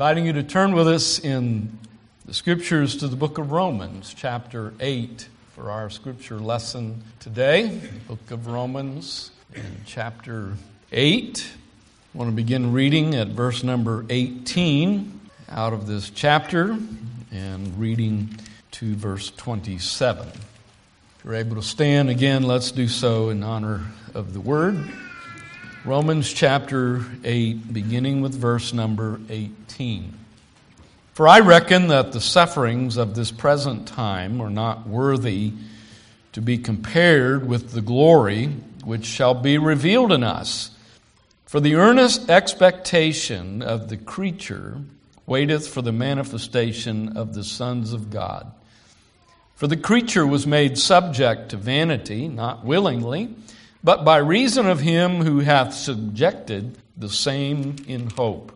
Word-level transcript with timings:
Inviting 0.00 0.24
you 0.24 0.32
to 0.32 0.42
turn 0.42 0.72
with 0.72 0.88
us 0.88 1.18
in 1.18 1.78
the 2.24 2.32
scriptures 2.32 2.96
to 2.96 3.06
the 3.06 3.16
book 3.16 3.36
of 3.36 3.52
Romans, 3.52 4.14
chapter 4.16 4.72
8, 4.80 5.28
for 5.54 5.70
our 5.70 5.90
scripture 5.90 6.38
lesson 6.38 7.02
today. 7.18 7.82
Book 8.08 8.30
of 8.30 8.46
Romans, 8.46 9.30
chapter 9.84 10.54
8. 10.90 11.52
I 12.14 12.18
want 12.18 12.30
to 12.30 12.34
begin 12.34 12.72
reading 12.72 13.14
at 13.14 13.28
verse 13.28 13.62
number 13.62 14.06
18 14.08 15.20
out 15.50 15.74
of 15.74 15.86
this 15.86 16.08
chapter 16.08 16.78
and 17.30 17.78
reading 17.78 18.34
to 18.70 18.94
verse 18.94 19.30
27. 19.32 20.28
If 20.28 21.24
you're 21.26 21.34
able 21.34 21.56
to 21.56 21.62
stand 21.62 22.08
again, 22.08 22.44
let's 22.44 22.72
do 22.72 22.88
so 22.88 23.28
in 23.28 23.42
honor 23.42 23.82
of 24.14 24.32
the 24.32 24.40
word. 24.40 24.78
Romans 25.86 26.30
chapter 26.30 27.06
8, 27.24 27.72
beginning 27.72 28.20
with 28.20 28.34
verse 28.34 28.74
number 28.74 29.18
18. 29.30 30.12
For 31.14 31.26
I 31.26 31.40
reckon 31.40 31.88
that 31.88 32.12
the 32.12 32.20
sufferings 32.20 32.98
of 32.98 33.14
this 33.14 33.30
present 33.30 33.88
time 33.88 34.42
are 34.42 34.50
not 34.50 34.86
worthy 34.86 35.54
to 36.32 36.42
be 36.42 36.58
compared 36.58 37.48
with 37.48 37.70
the 37.70 37.80
glory 37.80 38.48
which 38.84 39.06
shall 39.06 39.32
be 39.32 39.56
revealed 39.56 40.12
in 40.12 40.22
us. 40.22 40.70
For 41.46 41.60
the 41.60 41.76
earnest 41.76 42.28
expectation 42.28 43.62
of 43.62 43.88
the 43.88 43.96
creature 43.96 44.82
waiteth 45.24 45.66
for 45.66 45.80
the 45.80 45.92
manifestation 45.92 47.16
of 47.16 47.32
the 47.32 47.42
sons 47.42 47.94
of 47.94 48.10
God. 48.10 48.52
For 49.54 49.66
the 49.66 49.78
creature 49.78 50.26
was 50.26 50.46
made 50.46 50.76
subject 50.76 51.48
to 51.50 51.56
vanity, 51.56 52.28
not 52.28 52.66
willingly 52.66 53.34
but 53.82 54.04
by 54.04 54.18
reason 54.18 54.66
of 54.66 54.80
him 54.80 55.22
who 55.22 55.40
hath 55.40 55.74
subjected 55.74 56.76
the 56.96 57.08
same 57.08 57.76
in 57.86 58.10
hope. 58.10 58.52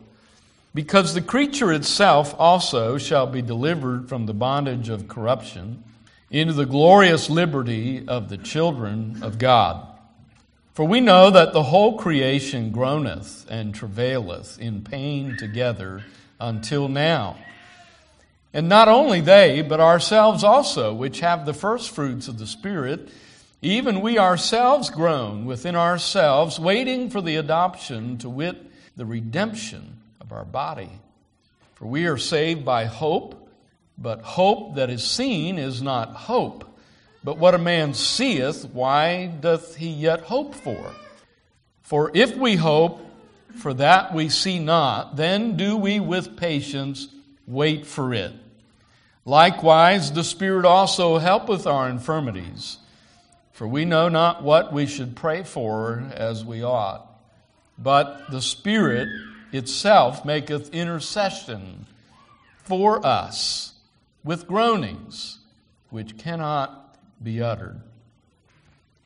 Because 0.75 1.15
the 1.15 1.23
creature 1.23 1.73
itself 1.73 2.35
also 2.39 2.99
shall 2.99 3.27
be 3.27 3.43
delivered 3.43 4.09
from 4.09 4.27
the 4.27 4.35
bondage 4.35 4.89
of 4.89 5.09
corruption 5.09 5.85
into 6.31 6.53
the 6.53 6.67
glorious 6.67 7.31
liberty 7.31 8.07
of 8.09 8.29
the 8.29 8.37
children 8.37 9.23
of 9.23 9.39
God. 9.39 9.87
For 10.75 10.85
we 10.85 11.01
know 11.01 11.31
that 11.31 11.53
the 11.53 11.63
whole 11.63 11.97
creation 11.97 12.73
groaneth 12.73 13.47
and 13.49 13.73
travaileth 13.73 14.59
in 14.59 14.83
pain 14.83 15.37
together 15.39 16.03
until 16.41 16.89
now. 16.89 17.37
And 18.53 18.69
not 18.69 18.89
only 18.89 19.21
they, 19.21 19.63
but 19.63 19.81
ourselves 19.81 20.43
also, 20.43 20.93
which 20.93 21.21
have 21.21 21.47
the 21.47 21.55
first 21.55 21.91
fruits 21.91 22.27
of 22.27 22.39
the 22.39 22.47
Spirit, 22.47 23.09
even 23.65 24.01
we 24.01 24.19
ourselves 24.19 24.91
groan 24.91 25.45
within 25.47 25.75
ourselves, 25.75 26.61
waiting 26.61 27.11
for 27.11 27.21
the 27.21 27.37
adoption, 27.37 28.19
to 28.19 28.29
wit, 28.29 28.57
the 28.97 29.07
redemption 29.07 29.99
of 30.21 30.33
our 30.33 30.45
body. 30.45 30.91
For 31.75 31.87
we 31.87 32.07
are 32.07 32.19
saved 32.19 32.65
by 32.65 32.85
hope, 32.85 33.49
but 33.97 34.23
hope 34.23 34.77
that 34.77 34.91
is 34.91 35.03
seen 35.05 35.59
is 35.59 35.83
not 35.83 36.11
hope. 36.15 36.65
But 37.23 37.39
what 37.39 37.55
a 37.55 37.59
man 37.59 37.95
seeth, 37.95 38.67
why 38.67 39.27
doth 39.27 39.77
he 39.77 39.89
yet 39.89 40.21
hope 40.21 40.55
for? 40.55 40.93
For 41.83 42.11
if 42.15 42.37
we 42.37 42.57
hope 42.57 43.01
for 43.57 43.73
that 43.75 44.13
we 44.13 44.29
see 44.29 44.59
not, 44.59 45.17
then 45.17 45.57
do 45.57 45.77
we 45.77 46.01
with 46.01 46.37
patience 46.37 47.09
wait 47.47 47.87
for 47.87 48.13
it. 48.13 48.33
Likewise, 49.25 50.13
the 50.13 50.25
Spirit 50.25 50.67
also 50.67 51.19
helpeth 51.19 51.67
our 51.67 51.89
infirmities. 51.89 52.79
For 53.55 53.69
we 53.69 53.85
know 53.85 54.09
not 54.09 54.43
what 54.43 54.73
we 54.73 54.85
should 54.85 55.15
pray 55.15 55.45
for 55.45 56.11
as 56.13 56.45
we 56.45 56.65
ought, 56.65 57.07
but 57.79 58.29
the 58.33 58.43
Spirit 58.43 59.09
itself 59.53 60.25
maketh 60.25 60.75
intercession 60.75 61.87
for 62.65 63.07
us 63.07 63.75
with 64.25 64.49
groanings 64.49 65.39
which 65.91 66.19
cannot 66.19 66.99
be 67.23 67.41
uttered. 67.41 67.81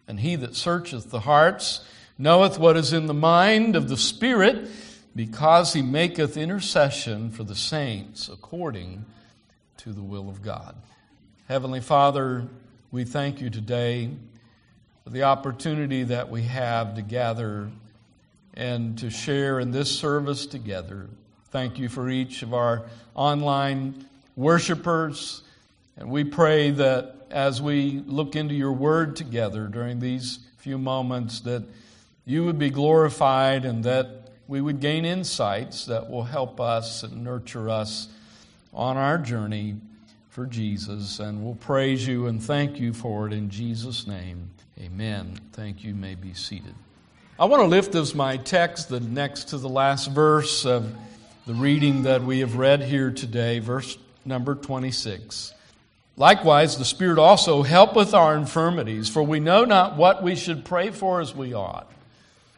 And 0.06 0.18
he 0.20 0.34
that 0.36 0.56
searcheth 0.56 1.10
the 1.10 1.20
hearts 1.20 1.84
knoweth 2.16 2.58
what 2.58 2.78
is 2.78 2.94
in 2.94 3.04
the 3.04 3.12
mind 3.12 3.76
of 3.76 3.90
the 3.90 3.98
Spirit, 3.98 4.66
because 5.14 5.74
he 5.74 5.82
maketh 5.82 6.38
intercession 6.38 7.30
for 7.30 7.44
the 7.44 7.54
saints 7.54 8.30
according 8.30 9.04
to 9.76 9.92
the 9.92 10.02
will 10.02 10.30
of 10.30 10.40
God. 10.40 10.74
Heavenly 11.48 11.80
Father, 11.80 12.48
we 12.90 13.04
thank 13.04 13.42
you 13.42 13.50
today 13.50 14.08
the 15.10 15.22
opportunity 15.24 16.04
that 16.04 16.28
we 16.30 16.42
have 16.42 16.94
to 16.96 17.02
gather 17.02 17.68
and 18.54 18.98
to 18.98 19.10
share 19.10 19.60
in 19.60 19.70
this 19.70 19.90
service 19.90 20.46
together. 20.46 21.06
Thank 21.50 21.78
you 21.78 21.88
for 21.88 22.10
each 22.10 22.42
of 22.42 22.52
our 22.52 22.84
online 23.14 24.04
worshipers. 24.36 25.42
And 25.96 26.10
we 26.10 26.24
pray 26.24 26.70
that 26.72 27.14
as 27.30 27.62
we 27.62 28.02
look 28.06 28.36
into 28.36 28.54
your 28.54 28.72
word 28.72 29.16
together 29.16 29.66
during 29.66 30.00
these 30.00 30.40
few 30.58 30.78
moments, 30.78 31.40
that 31.40 31.64
you 32.24 32.44
would 32.44 32.58
be 32.58 32.70
glorified 32.70 33.64
and 33.64 33.84
that 33.84 34.30
we 34.46 34.60
would 34.60 34.80
gain 34.80 35.04
insights 35.04 35.86
that 35.86 36.10
will 36.10 36.24
help 36.24 36.60
us 36.60 37.02
and 37.02 37.24
nurture 37.24 37.70
us 37.70 38.08
on 38.74 38.96
our 38.96 39.18
journey 39.18 39.76
for 40.30 40.46
Jesus. 40.46 41.20
And 41.20 41.44
we'll 41.44 41.54
praise 41.54 42.06
you 42.06 42.26
and 42.26 42.42
thank 42.42 42.78
you 42.78 42.92
for 42.92 43.26
it 43.26 43.32
in 43.32 43.50
Jesus' 43.50 44.06
name. 44.06 44.50
Amen. 44.80 45.40
Thank 45.54 45.82
you. 45.82 45.92
may 45.92 46.14
be 46.14 46.34
seated. 46.34 46.74
I 47.36 47.46
want 47.46 47.62
to 47.62 47.66
lift 47.66 47.96
as 47.96 48.14
my 48.14 48.36
text 48.36 48.88
the 48.88 49.00
next 49.00 49.48
to 49.48 49.58
the 49.58 49.68
last 49.68 50.08
verse 50.08 50.64
of 50.64 50.94
the 51.46 51.54
reading 51.54 52.04
that 52.04 52.22
we 52.22 52.40
have 52.40 52.54
read 52.54 52.82
here 52.82 53.10
today, 53.10 53.58
verse 53.58 53.98
number 54.24 54.54
26. 54.54 55.52
Likewise, 56.16 56.76
the 56.76 56.84
Spirit 56.84 57.18
also 57.18 57.62
helpeth 57.62 58.14
our 58.14 58.36
infirmities, 58.36 59.08
for 59.08 59.20
we 59.20 59.40
know 59.40 59.64
not 59.64 59.96
what 59.96 60.22
we 60.22 60.36
should 60.36 60.64
pray 60.64 60.90
for 60.90 61.20
as 61.20 61.34
we 61.34 61.54
ought. 61.54 61.90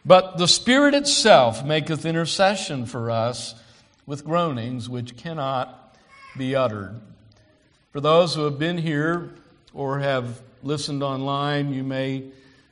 But 0.04 0.36
the 0.36 0.48
Spirit 0.48 0.92
itself 0.92 1.64
maketh 1.64 2.04
intercession 2.04 2.84
for 2.84 3.10
us 3.10 3.54
with 4.04 4.26
groanings 4.26 4.90
which 4.90 5.16
cannot 5.16 5.96
be 6.36 6.54
uttered. 6.54 7.00
For 7.92 8.00
those 8.00 8.34
who 8.34 8.44
have 8.44 8.58
been 8.58 8.76
here 8.76 9.30
or 9.72 10.00
have 10.00 10.42
listened 10.62 11.02
online, 11.02 11.72
you 11.72 11.82
may 11.82 12.24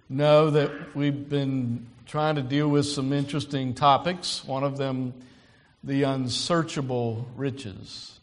know 0.09 0.50
that 0.50 0.94
we've 0.94 1.28
been 1.28 1.87
trying 2.06 2.37
to 2.37 2.43
deal 2.43 2.69
with 2.69 2.87
some 2.87 3.12
interesting 3.12 3.75
topics. 3.75 4.44
One 4.44 4.65
of 4.65 4.76
them, 4.76 5.15
the 5.84 6.04
unsearchable 6.04 7.27
riches. 7.37 8.19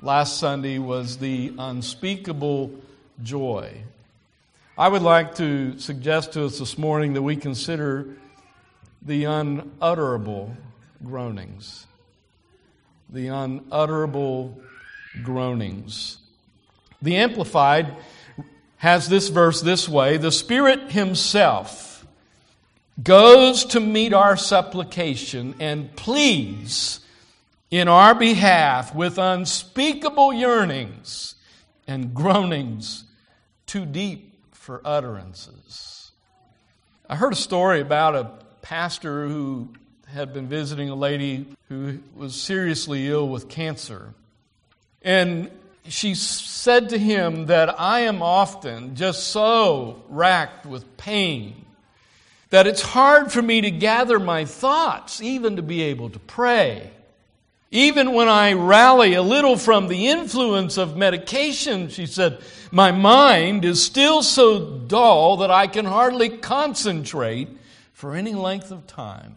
Last 0.00 0.38
Sunday 0.38 0.78
was 0.78 1.18
the 1.18 1.54
unspeakable 1.58 2.72
joy. 3.22 3.82
I 4.76 4.88
would 4.88 5.02
like 5.02 5.36
to 5.36 5.78
suggest 5.78 6.32
to 6.32 6.46
us 6.46 6.58
this 6.58 6.76
morning 6.76 7.12
that 7.14 7.22
we 7.22 7.36
consider 7.36 8.16
the 9.02 9.24
unutterable 9.24 10.56
groanings. 11.04 11.86
The 13.10 13.28
unutterable 13.28 14.58
groanings. 15.22 16.18
The 17.02 17.16
Amplified 17.16 17.94
has 18.82 19.08
this 19.08 19.28
verse 19.28 19.60
this 19.60 19.88
way 19.88 20.16
The 20.16 20.32
Spirit 20.32 20.90
Himself 20.90 22.04
goes 23.00 23.64
to 23.66 23.78
meet 23.78 24.12
our 24.12 24.36
supplication 24.36 25.54
and 25.60 25.94
pleads 25.94 26.98
in 27.70 27.86
our 27.86 28.12
behalf 28.12 28.92
with 28.92 29.18
unspeakable 29.18 30.32
yearnings 30.32 31.36
and 31.86 32.12
groanings 32.12 33.04
too 33.66 33.86
deep 33.86 34.52
for 34.52 34.80
utterances. 34.84 36.10
I 37.08 37.14
heard 37.14 37.34
a 37.34 37.36
story 37.36 37.80
about 37.80 38.16
a 38.16 38.32
pastor 38.62 39.28
who 39.28 39.68
had 40.08 40.34
been 40.34 40.48
visiting 40.48 40.90
a 40.90 40.96
lady 40.96 41.46
who 41.68 42.00
was 42.16 42.34
seriously 42.34 43.08
ill 43.08 43.28
with 43.28 43.48
cancer. 43.48 44.12
And 45.02 45.52
she 45.88 46.14
said 46.14 46.90
to 46.90 46.98
him 46.98 47.46
that 47.46 47.80
I 47.80 48.00
am 48.00 48.22
often 48.22 48.94
just 48.94 49.28
so 49.28 50.02
racked 50.08 50.64
with 50.66 50.96
pain 50.96 51.66
that 52.50 52.66
it's 52.66 52.82
hard 52.82 53.32
for 53.32 53.40
me 53.40 53.62
to 53.62 53.70
gather 53.70 54.18
my 54.18 54.44
thoughts, 54.44 55.22
even 55.22 55.56
to 55.56 55.62
be 55.62 55.82
able 55.82 56.10
to 56.10 56.18
pray. 56.18 56.90
Even 57.70 58.12
when 58.12 58.28
I 58.28 58.52
rally 58.52 59.14
a 59.14 59.22
little 59.22 59.56
from 59.56 59.88
the 59.88 60.08
influence 60.08 60.76
of 60.76 60.94
medication, 60.94 61.88
she 61.88 62.04
said, 62.04 62.38
my 62.70 62.92
mind 62.92 63.64
is 63.64 63.82
still 63.82 64.22
so 64.22 64.78
dull 64.78 65.38
that 65.38 65.50
I 65.50 65.66
can 65.66 65.86
hardly 65.86 66.28
concentrate 66.28 67.48
for 67.94 68.14
any 68.14 68.34
length 68.34 68.70
of 68.70 68.86
time. 68.86 69.34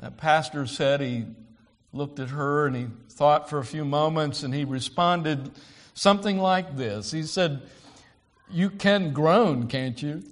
That 0.00 0.16
pastor 0.16 0.66
said 0.66 1.00
he 1.00 1.26
looked 1.92 2.18
at 2.18 2.30
her 2.30 2.66
and 2.66 2.76
he 2.76 2.86
thought 3.08 3.50
for 3.50 3.58
a 3.58 3.64
few 3.64 3.84
moments 3.84 4.42
and 4.42 4.54
he 4.54 4.64
responded 4.64 5.50
something 5.94 6.38
like 6.38 6.76
this. 6.76 7.10
He 7.10 7.22
said, 7.22 7.62
You 8.48 8.70
can 8.70 9.12
groan, 9.12 9.66
can't 9.66 10.00
you? 10.00 10.22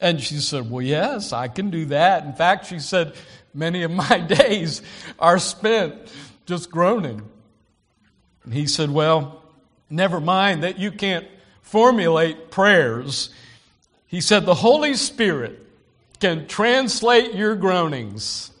And 0.00 0.20
she 0.20 0.38
said, 0.38 0.70
Well, 0.70 0.82
yes, 0.82 1.32
I 1.32 1.48
can 1.48 1.70
do 1.70 1.86
that. 1.86 2.24
In 2.24 2.32
fact, 2.32 2.66
she 2.66 2.78
said, 2.78 3.14
Many 3.54 3.82
of 3.82 3.90
my 3.90 4.18
days 4.28 4.82
are 5.18 5.38
spent 5.38 5.94
just 6.46 6.70
groaning. 6.70 7.22
And 8.44 8.52
he 8.52 8.66
said, 8.66 8.90
Well, 8.90 9.42
never 9.88 10.20
mind 10.20 10.64
that 10.64 10.78
you 10.78 10.90
can't 10.90 11.26
formulate 11.62 12.50
prayers. 12.50 13.30
He 14.06 14.20
said, 14.20 14.44
The 14.44 14.54
Holy 14.54 14.94
Spirit 14.94 15.58
can 16.20 16.46
translate 16.46 17.34
your 17.34 17.56
groanings. 17.56 18.51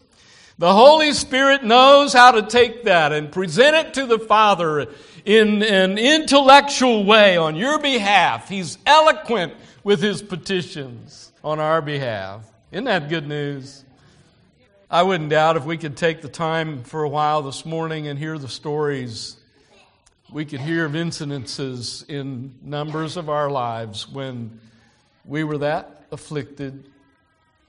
The 0.58 0.72
Holy 0.72 1.12
Spirit 1.12 1.64
knows 1.64 2.12
how 2.12 2.32
to 2.32 2.42
take 2.42 2.84
that 2.84 3.12
and 3.12 3.32
present 3.32 3.74
it 3.74 3.94
to 3.94 4.06
the 4.06 4.18
Father 4.18 4.88
in 5.24 5.62
an 5.62 5.98
intellectual 5.98 7.04
way 7.04 7.36
on 7.36 7.56
your 7.56 7.78
behalf. 7.78 8.48
He's 8.48 8.78
eloquent 8.84 9.54
with 9.82 10.00
his 10.00 10.22
petitions 10.22 11.32
on 11.42 11.58
our 11.58 11.80
behalf. 11.80 12.44
Isn't 12.70 12.84
that 12.84 13.08
good 13.08 13.26
news? 13.26 13.84
I 14.90 15.02
wouldn't 15.02 15.30
doubt 15.30 15.56
if 15.56 15.64
we 15.64 15.78
could 15.78 15.96
take 15.96 16.20
the 16.20 16.28
time 16.28 16.84
for 16.84 17.02
a 17.02 17.08
while 17.08 17.42
this 17.42 17.64
morning 17.64 18.08
and 18.08 18.18
hear 18.18 18.36
the 18.36 18.48
stories. 18.48 19.36
We 20.30 20.44
could 20.44 20.60
hear 20.60 20.84
of 20.84 20.92
incidences 20.92 22.08
in 22.08 22.54
numbers 22.62 23.16
of 23.16 23.30
our 23.30 23.50
lives 23.50 24.06
when 24.06 24.60
we 25.24 25.44
were 25.44 25.58
that 25.58 26.04
afflicted. 26.12 26.91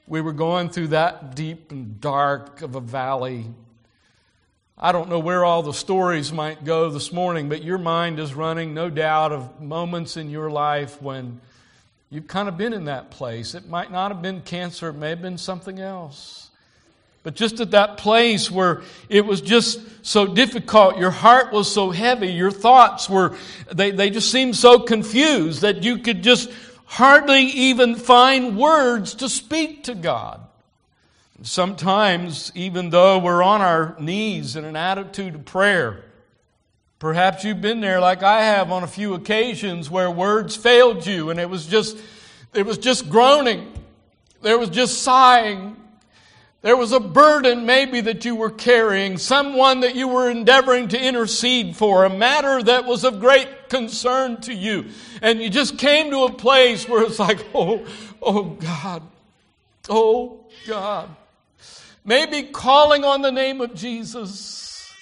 We 0.06 0.20
were 0.20 0.32
going 0.32 0.68
through 0.68 0.88
that 0.88 1.34
deep 1.34 1.70
and 1.70 2.00
dark 2.00 2.62
of 2.62 2.74
a 2.74 2.80
valley 2.80 3.46
I 4.76 4.90
don't 4.90 5.08
know 5.08 5.20
where 5.20 5.44
all 5.44 5.62
the 5.62 5.72
stories 5.72 6.32
might 6.32 6.64
go 6.64 6.90
this 6.90 7.12
morning, 7.12 7.48
but 7.48 7.62
your 7.62 7.78
mind 7.78 8.18
is 8.18 8.34
running, 8.34 8.74
no 8.74 8.90
doubt, 8.90 9.30
of 9.30 9.60
moments 9.60 10.16
in 10.16 10.30
your 10.30 10.50
life 10.50 11.00
when 11.00 11.40
you've 12.10 12.26
kind 12.26 12.48
of 12.48 12.56
been 12.56 12.72
in 12.72 12.86
that 12.86 13.12
place. 13.12 13.54
It 13.54 13.68
might 13.68 13.92
not 13.92 14.10
have 14.10 14.20
been 14.20 14.40
cancer, 14.40 14.88
it 14.88 14.94
may 14.94 15.10
have 15.10 15.22
been 15.22 15.38
something 15.38 15.78
else. 15.78 16.50
But 17.22 17.36
just 17.36 17.60
at 17.60 17.70
that 17.70 17.98
place 17.98 18.50
where 18.50 18.82
it 19.08 19.24
was 19.24 19.40
just 19.40 19.80
so 20.04 20.26
difficult, 20.26 20.98
your 20.98 21.12
heart 21.12 21.52
was 21.52 21.72
so 21.72 21.90
heavy, 21.90 22.32
your 22.32 22.50
thoughts 22.50 23.08
were, 23.08 23.36
they, 23.72 23.92
they 23.92 24.10
just 24.10 24.30
seemed 24.32 24.56
so 24.56 24.80
confused 24.80 25.62
that 25.62 25.84
you 25.84 25.98
could 25.98 26.24
just 26.24 26.50
hardly 26.84 27.42
even 27.42 27.94
find 27.96 28.56
words 28.56 29.14
to 29.14 29.28
speak 29.28 29.84
to 29.84 29.94
God. 29.94 30.40
Sometimes, 31.42 32.52
even 32.54 32.90
though 32.90 33.18
we're 33.18 33.42
on 33.42 33.60
our 33.60 33.96
knees 33.98 34.56
in 34.56 34.64
an 34.64 34.76
attitude 34.76 35.34
of 35.34 35.44
prayer, 35.44 36.04
perhaps 36.98 37.44
you've 37.44 37.60
been 37.60 37.80
there 37.80 38.00
like 38.00 38.22
I 38.22 38.42
have 38.44 38.70
on 38.70 38.82
a 38.82 38.86
few 38.86 39.14
occasions 39.14 39.90
where 39.90 40.10
words 40.10 40.56
failed 40.56 41.06
you 41.06 41.30
and 41.30 41.38
it 41.38 41.50
was 41.50 41.66
just, 41.66 41.98
it 42.54 42.64
was 42.64 42.78
just 42.78 43.10
groaning. 43.10 43.72
There 44.42 44.58
was 44.58 44.70
just 44.70 45.02
sighing. 45.02 45.76
There 46.64 46.76
was 46.76 46.90
a 46.90 46.98
burden 46.98 47.64
maybe 47.64 48.00
that 48.00 48.24
you 48.24 48.34
were 48.34 48.50
carrying, 48.50 49.18
someone 49.18 49.80
that 49.80 49.94
you 49.94 50.08
were 50.08 50.28
endeavoring 50.28 50.88
to 50.88 51.00
intercede 51.00 51.76
for, 51.76 52.04
a 52.04 52.10
matter 52.10 52.60
that 52.60 52.84
was 52.84 53.04
of 53.04 53.20
great 53.20 53.68
concern 53.68 54.40
to 54.42 54.52
you. 54.52 54.86
And 55.22 55.40
you 55.40 55.48
just 55.48 55.78
came 55.78 56.10
to 56.10 56.24
a 56.24 56.32
place 56.32 56.88
where 56.88 57.04
it's 57.04 57.20
like, 57.20 57.46
oh, 57.54 57.86
oh 58.20 58.42
God, 58.42 59.02
oh 59.88 60.40
God 60.66 61.08
maybe 62.04 62.42
calling 62.42 63.04
on 63.04 63.22
the 63.22 63.32
name 63.32 63.60
of 63.60 63.74
Jesus. 63.74 64.92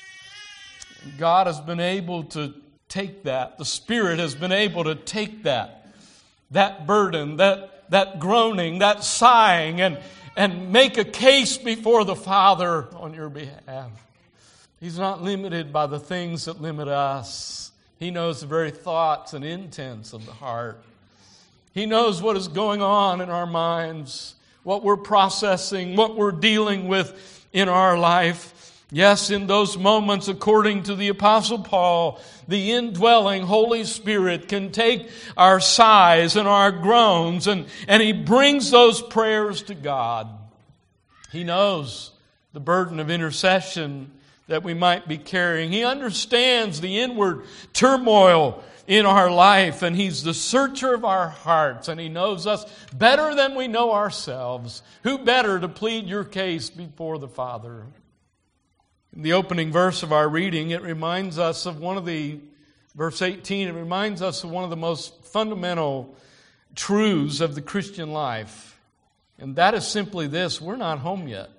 God 1.19 1.49
has 1.49 1.61
been 1.61 1.81
able 1.81 2.25
to 2.25 2.55
take 2.89 3.25
that. 3.25 3.59
The 3.59 3.65
Spirit 3.65 4.19
has 4.19 4.35
been 4.35 4.53
able 4.53 4.85
to 4.85 4.95
take 4.95 5.43
that, 5.43 5.89
that 6.53 6.87
burden, 6.87 7.37
that, 7.39 7.91
that 7.91 8.21
groaning, 8.21 8.79
that 8.79 9.03
sighing, 9.03 9.81
and, 9.81 9.99
and 10.37 10.73
make 10.73 10.99
a 10.99 11.05
case 11.05 11.59
before 11.59 12.05
the 12.05 12.17
Father 12.17 12.87
on 12.95 13.15
your 13.15 13.29
behalf. 13.29 13.91
He's 14.81 14.99
not 14.99 15.23
limited 15.23 15.73
by 15.73 15.87
the 15.87 16.01
things 16.01 16.47
that 16.47 16.61
limit 16.61 16.89
us. 16.89 17.71
He 17.99 18.11
knows 18.11 18.41
the 18.41 18.47
very 18.47 18.71
thoughts 18.71 19.33
and 19.33 19.45
intents 19.45 20.13
of 20.13 20.27
the 20.27 20.33
heart. 20.33 20.83
He 21.73 21.87
knows 21.87 22.21
what 22.21 22.37
is 22.37 22.49
going 22.49 22.83
on 22.83 23.21
in 23.21 23.31
our 23.31 23.47
minds 23.47 24.35
what 24.63 24.85
we're 24.85 24.97
processing, 24.97 25.97
what 25.97 26.17
we're 26.17 26.33
dealing 26.33 26.89
with 26.89 27.47
in 27.53 27.69
our 27.69 27.99
life. 27.99 28.62
Yes, 28.95 29.31
in 29.31 29.47
those 29.47 29.79
moments, 29.79 30.29
according 30.29 30.83
to 30.83 30.95
the 30.95 31.09
Apostle 31.09 31.61
Paul, 31.61 32.21
the 32.47 32.73
indwelling 32.73 33.43
Holy 33.43 33.85
Spirit 33.85 34.49
can 34.49 34.71
take 34.71 35.09
our 35.35 35.61
sighs 35.61 36.37
and 36.37 36.47
our 36.47 36.71
groans 36.71 37.47
and, 37.47 37.65
and 37.89 38.03
He 38.03 38.13
brings 38.13 38.71
those 38.71 39.01
prayers 39.01 39.63
to 39.63 39.75
God. 39.75 40.29
He 41.31 41.43
knows 41.43 42.11
the 42.53 42.61
burden 42.61 43.01
of 43.01 43.11
intercession 43.11 44.11
that 44.49 44.63
we 44.63 44.75
might 44.75 45.09
be 45.09 45.17
carrying. 45.17 45.73
He 45.73 45.85
understands 45.85 46.83
the 46.83 47.01
inward 47.01 47.47
turmoil 47.73 48.63
in 48.87 49.07
our 49.07 49.31
life, 49.31 49.81
and 49.81 49.97
He's 49.97 50.23
the 50.23 50.35
searcher 50.35 50.93
of 50.93 51.07
our 51.07 51.31
hearts, 51.31 51.89
and 51.89 51.99
He 51.99 52.11
knows 52.11 52.47
us 52.47 52.67
better 52.93 53.35
than 53.35 53.55
we 53.55 53.69
know 53.69 53.93
ourselves. 53.93 54.83
Who 55.05 55.17
better 55.17 55.59
to 55.59 55.69
plead 55.69 56.07
your 56.07 56.25
case 56.25 56.69
before 56.69 57.19
the 57.19 57.29
Father? 57.29 57.87
In 59.15 59.23
the 59.23 59.35
opening 59.35 59.71
verse 59.71 60.03
of 60.03 60.13
our 60.13 60.29
reading, 60.29 60.71
it 60.71 60.83
reminds 60.83 61.39
us 61.39 61.67
of 61.67 61.79
one 61.79 61.97
of 61.97 62.07
the, 62.07 62.41
verse 62.95 63.21
18, 63.21 63.69
it 63.69 63.73
reminds 63.73 64.23
us 64.23 64.43
of 64.43 64.51
one 64.51 64.65
of 64.65 64.71
the 64.71 64.77
most 64.77 65.25
fundamental 65.27 66.17
truths 66.75 67.41
of 67.41 67.55
the 67.55 67.61
Christian 67.61 68.13
life. 68.13 68.81
And 69.39 69.57
that 69.57 69.75
is 69.75 69.87
simply 69.87 70.29
this 70.29 70.61
we're 70.61 70.77
not 70.77 71.01
home 71.01 71.29
yet. 71.29 71.51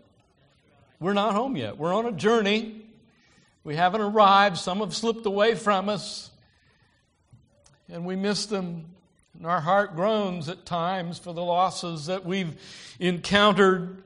We're 1.00 1.13
not 1.13 1.35
home 1.35 1.55
yet. 1.55 1.77
We're 1.77 1.94
on 1.94 2.05
a 2.05 2.11
journey. 2.11 2.81
We 3.63 3.75
haven't 3.75 4.01
arrived. 4.01 4.57
Some 4.57 4.79
have 4.79 4.95
slipped 4.95 5.25
away 5.25 5.55
from 5.55 5.89
us 5.89 6.31
and 7.89 8.05
we 8.05 8.15
miss 8.15 8.45
them. 8.45 8.85
And 9.38 9.45
our 9.45 9.61
heart 9.61 9.95
groans 9.95 10.50
at 10.50 10.65
times 10.65 11.17
for 11.17 11.33
the 11.33 11.44
losses 11.44 12.05
that 12.05 12.25
we've 12.25 12.55
encountered, 13.00 14.03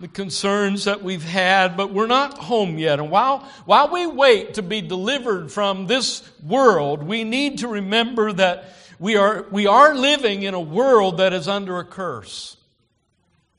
the 0.00 0.08
concerns 0.08 0.84
that 0.84 1.02
we've 1.02 1.24
had, 1.24 1.76
but 1.76 1.92
we're 1.92 2.06
not 2.06 2.38
home 2.38 2.78
yet. 2.78 3.00
And 3.00 3.10
while, 3.10 3.40
while 3.64 3.90
we 3.90 4.06
wait 4.06 4.54
to 4.54 4.62
be 4.62 4.80
delivered 4.80 5.50
from 5.50 5.86
this 5.86 6.28
world, 6.42 7.02
we 7.02 7.24
need 7.24 7.58
to 7.58 7.68
remember 7.68 8.32
that 8.32 8.72
we 9.00 9.16
are, 9.16 9.46
we 9.50 9.66
are 9.66 9.94
living 9.94 10.42
in 10.42 10.54
a 10.54 10.60
world 10.60 11.18
that 11.18 11.32
is 11.32 11.48
under 11.48 11.78
a 11.78 11.84
curse. 11.84 12.56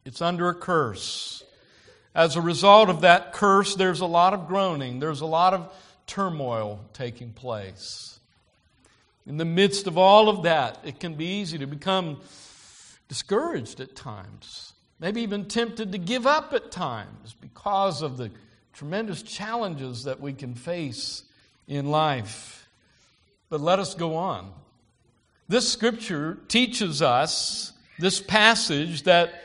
It's 0.06 0.22
under 0.22 0.50
a 0.50 0.56
curse. 0.56 1.44
As 2.16 2.36
a 2.36 2.42
result 2.42 2.90
of 2.90 3.02
that 3.02 3.34
curse, 3.34 3.76
there's 3.76 4.00
a 4.00 4.06
lot 4.06 4.34
of 4.34 4.48
groaning, 4.48 5.00
there's 5.00 5.22
a 5.22 5.26
lot 5.26 5.54
of 5.54 5.72
turmoil 6.08 6.84
taking 6.94 7.32
place. 7.32 8.20
In 9.28 9.38
the 9.38 9.46
midst 9.46 9.88
of 9.88 9.98
all 9.98 10.28
of 10.28 10.44
that, 10.44 10.80
it 10.84 11.00
can 11.00 11.14
be 11.14 11.26
easy 11.26 11.60
to 11.60 11.68
become 11.68 12.20
discouraged 13.10 13.80
at 13.80 13.96
times, 13.96 14.74
maybe 15.00 15.22
even 15.22 15.46
tempted 15.46 15.92
to 15.92 15.98
give 15.98 16.28
up 16.28 16.54
at 16.54 16.72
times 16.72 17.36
because 17.40 18.02
of 18.02 18.18
the 18.18 18.32
tremendous 18.74 19.22
challenges 19.22 20.04
that 20.04 20.20
we 20.20 20.34
can 20.34 20.56
face 20.56 21.24
in 21.68 21.90
life. 21.90 22.68
But 23.50 23.62
let 23.62 23.80
us 23.80 23.96
go 23.96 24.16
on. 24.16 24.52
This 25.48 25.72
scripture 25.72 26.38
teaches 26.48 27.02
us, 27.02 27.74
this 27.98 28.22
passage, 28.22 29.04
that 29.04 29.44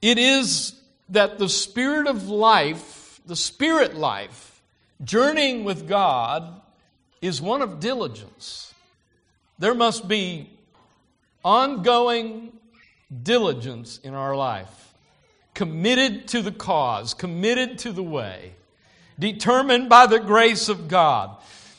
it 0.00 0.18
is 0.18 0.74
that 1.08 1.38
the 1.38 1.48
spirit 1.48 2.06
of 2.06 2.28
life, 2.28 3.20
the 3.26 3.36
spirit 3.36 3.94
life, 3.94 4.62
journeying 5.02 5.64
with 5.64 5.88
God, 5.88 6.60
is 7.20 7.40
one 7.40 7.62
of 7.62 7.80
diligence. 7.80 8.72
There 9.58 9.74
must 9.74 10.08
be 10.08 10.50
ongoing 11.44 12.52
diligence 13.22 13.98
in 14.02 14.14
our 14.14 14.34
life, 14.36 14.94
committed 15.54 16.28
to 16.28 16.42
the 16.42 16.52
cause, 16.52 17.14
committed 17.14 17.78
to 17.80 17.92
the 17.92 18.02
way, 18.02 18.54
determined 19.18 19.88
by 19.88 20.06
the 20.06 20.18
grace 20.18 20.68
of 20.68 20.88
God. 20.88 21.36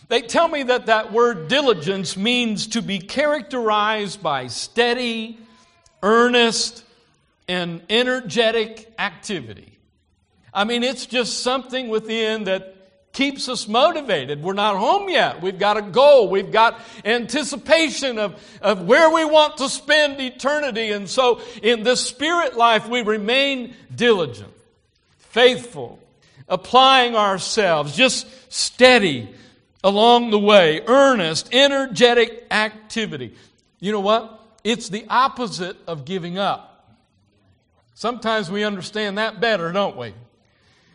They 0.10 0.22
tell 0.22 0.48
me 0.48 0.64
that 0.64 0.88
that 0.88 1.12
word 1.12 1.48
diligence 1.48 2.16
means 2.16 2.68
to 2.68 2.82
be 2.82 3.00
characterized 3.00 4.22
by 4.22 4.48
steady, 4.48 5.40
earnest, 6.04 6.84
and 7.48 7.82
energetic 7.90 8.94
activity. 9.00 9.80
I 10.54 10.66
mean, 10.66 10.84
it's 10.84 11.06
just 11.06 11.40
something 11.40 11.88
within 11.88 12.44
that 12.44 12.83
keeps 13.14 13.48
us 13.48 13.68
motivated. 13.68 14.42
We're 14.42 14.54
not 14.54 14.76
home 14.76 15.10
yet. 15.10 15.42
We've 15.42 15.58
got 15.58 15.78
a 15.78 15.82
goal. 15.82 16.30
We've 16.30 16.52
got 16.52 16.80
anticipation 17.06 18.20
of, 18.20 18.42
of 18.62 18.82
where 18.82 19.10
we 19.10 19.24
want 19.24 19.58
to 19.58 19.70
spend 19.70 20.20
eternity. 20.20 20.92
And 20.92 21.10
so 21.10 21.42
in 21.62 21.84
this 21.84 22.02
spirit 22.02 22.58
life, 22.58 22.90
we 22.90 23.02
remain 23.02 23.76
diligent, 23.96 24.52
faithful, 25.20 26.00
applying 26.50 27.16
ourselves, 27.16 27.96
just 27.96 28.28
steady 28.52 29.30
along 29.84 30.32
the 30.32 30.40
way, 30.40 30.82
earnest, 30.86 31.50
energetic 31.54 32.48
activity. 32.52 33.34
You 33.80 33.92
know 33.92 34.00
what? 34.00 34.42
it's 34.64 34.90
the 34.90 35.06
opposite 35.10 35.78
of 35.88 36.06
giving 36.06 36.38
up. 36.38 36.70
Sometimes 37.96 38.50
we 38.50 38.64
understand 38.64 39.18
that 39.18 39.40
better, 39.40 39.72
don't 39.72 39.98
we? 39.98 40.14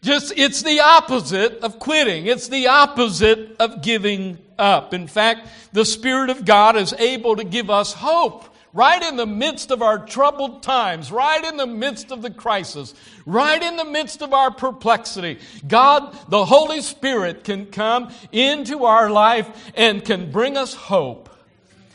Just, 0.02 0.33
it's 0.37 0.62
the 0.62 0.81
opposite 0.81 1.61
of 1.61 1.78
quitting. 1.78 2.26
It's 2.26 2.49
the 2.49 2.69
opposite 2.69 3.57
of 3.59 3.83
giving 3.83 4.38
up. 4.59 4.95
In 4.95 5.07
fact, 5.07 5.49
the 5.73 5.85
Spirit 5.85 6.31
of 6.31 6.45
God 6.45 6.76
is 6.76 6.93
able 6.95 7.37
to 7.37 7.45
give 7.45 7.69
us 7.71 7.93
hope 7.93 8.45
right 8.73 9.02
in 9.02 9.17
the 9.17 9.26
midst 9.26 9.71
of 9.71 9.83
our 9.83 9.99
troubled 9.99 10.62
times, 10.62 11.11
right 11.11 11.45
in 11.45 11.57
the 11.57 11.67
midst 11.67 12.12
of 12.12 12.23
the 12.23 12.31
crisis, 12.31 12.95
right 13.26 13.62
in 13.62 13.76
the 13.76 13.85
midst 13.85 14.23
of 14.23 14.33
our 14.33 14.50
perplexity. 14.52 15.38
God, 15.67 16.17
the 16.28 16.45
Holy 16.45 16.81
Spirit, 16.81 17.45
can 17.45 17.67
come 17.67 18.12
into 18.31 18.85
our 18.85 19.11
life 19.11 19.73
and 19.75 20.05
can 20.05 20.31
bring 20.31 20.57
us 20.57 20.75
hope, 20.75 21.28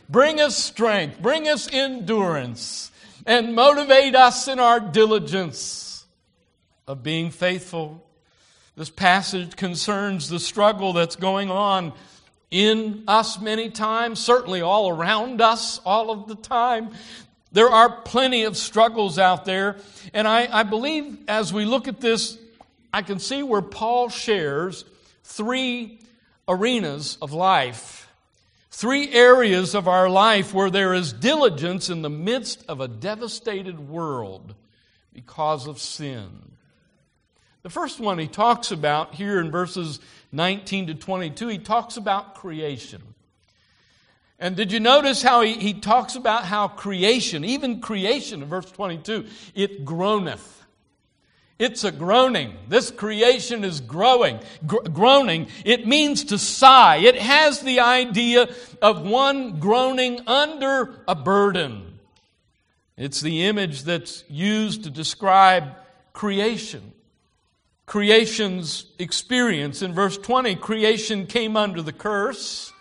bring 0.10 0.42
us 0.42 0.58
strength, 0.58 1.22
bring 1.22 1.48
us 1.48 1.70
endurance, 1.72 2.92
and 3.26 3.56
motivate 3.56 4.16
us 4.16 4.48
in 4.48 4.60
our 4.60 4.80
diligence 4.80 5.93
of 6.88 7.04
being 7.04 7.32
faithful. 7.32 8.06
This 8.76 8.90
passage 8.90 9.56
concerns 9.56 10.30
the 10.30 10.40
struggle 10.40 10.94
that's 10.94 11.16
going 11.16 11.52
on 11.52 11.94
in 12.50 13.04
us 13.08 13.40
many 13.40 13.70
times, 13.70 14.20
certainly 14.20 14.62
all 14.62 14.90
around 14.90 15.42
us 15.42 15.80
all 15.86 16.12
of 16.12 16.28
the 16.28 16.36
time. 16.36 16.92
There 17.52 17.70
are 17.70 18.02
plenty 18.02 18.44
of 18.44 18.58
struggles 18.58 19.20
out 19.20 19.46
there. 19.46 19.78
And 20.14 20.28
I, 20.28 20.48
I 20.52 20.64
believe 20.64 21.18
as 21.28 21.54
we 21.54 21.66
look 21.66 21.88
at 21.88 22.02
this, 22.02 22.38
I 22.94 23.02
can 23.02 23.20
see 23.20 23.44
where 23.44 23.62
Paul 23.62 24.10
shares 24.10 24.86
three 25.24 26.00
arenas 26.48 27.18
of 27.22 27.32
life, 27.32 28.08
three 28.70 29.12
areas 29.12 29.76
of 29.76 29.88
our 29.88 30.10
life 30.10 30.54
where 30.54 30.70
there 30.70 30.94
is 30.94 31.14
diligence 31.14 31.90
in 31.90 32.02
the 32.02 32.10
midst 32.10 32.64
of 32.68 32.82
a 32.82 32.88
devastated 32.88 33.80
world 33.80 34.56
because 35.14 35.68
of 35.68 35.80
sin. 35.80 36.53
The 37.64 37.70
first 37.70 38.02
one 38.02 38.20
he 38.20 38.28
talks 38.28 38.72
about 38.72 39.16
here 39.16 39.40
in 39.40 39.50
verses 39.50 40.02
19 40.34 40.88
to 40.88 40.94
22, 40.96 41.48
he 41.48 41.58
talks 41.58 41.96
about 41.96 42.36
creation. 42.36 43.02
And 44.38 44.58
did 44.58 44.74
you 44.74 44.82
notice 44.82 45.24
how 45.24 45.42
he, 45.42 45.54
he 45.54 45.74
talks 45.74 46.16
about 46.16 46.44
how 46.44 46.68
creation, 46.68 47.46
even 47.46 47.80
creation 47.80 48.44
in 48.44 48.50
verse 48.50 48.70
22, 48.70 49.26
it 49.56 49.86
groaneth. 49.86 50.66
It's 51.58 51.86
a 51.86 51.92
groaning. 51.92 52.58
This 52.68 52.92
creation 52.92 53.64
is 53.64 53.80
growing, 53.80 54.40
gr- 54.68 54.90
groaning. 54.92 55.48
It 55.64 55.88
means 55.88 56.26
to 56.26 56.38
sigh. 56.38 56.98
It 56.98 57.16
has 57.16 57.62
the 57.62 57.80
idea 57.80 58.54
of 58.82 59.04
one 59.04 59.60
groaning 59.60 60.20
under 60.28 61.00
a 61.08 61.16
burden. 61.16 62.00
It's 62.98 63.22
the 63.22 63.46
image 63.46 63.84
that's 63.84 64.26
used 64.28 64.84
to 64.84 64.90
describe 64.90 65.76
creation 66.12 66.93
creation's 67.86 68.86
experience. 69.00 69.82
In 69.82 69.94
verse 69.94 70.18
20, 70.18 70.56
creation 70.56 71.26
came 71.26 71.58
under 71.58 71.82
the 71.82 71.94
curse 71.94 72.72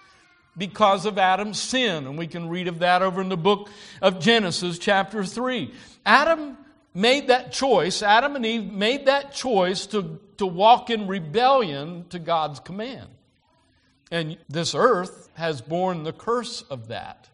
because 0.56 1.06
of 1.06 1.18
Adam's 1.18 1.58
sin. 1.58 2.06
And 2.06 2.18
we 2.18 2.26
can 2.26 2.48
read 2.48 2.68
of 2.68 2.80
that 2.80 3.02
over 3.02 3.20
in 3.20 3.28
the 3.28 3.36
book 3.36 3.70
of 4.00 4.20
Genesis, 4.20 4.78
chapter 4.78 5.24
3. 5.24 5.72
Adam 6.04 6.56
made 6.94 7.28
that 7.28 7.52
choice, 7.52 8.02
Adam 8.02 8.36
and 8.36 8.44
Eve 8.44 8.70
made 8.70 9.06
that 9.06 9.32
choice 9.32 9.86
to, 9.86 10.20
to 10.36 10.46
walk 10.46 10.90
in 10.90 11.06
rebellion 11.06 12.04
to 12.10 12.18
God's 12.18 12.60
command. 12.60 13.08
And 14.10 14.36
this 14.48 14.74
earth 14.74 15.30
has 15.34 15.62
borne 15.62 16.02
the 16.02 16.12
curse 16.12 16.62
of 16.62 16.88
that. 16.88 17.28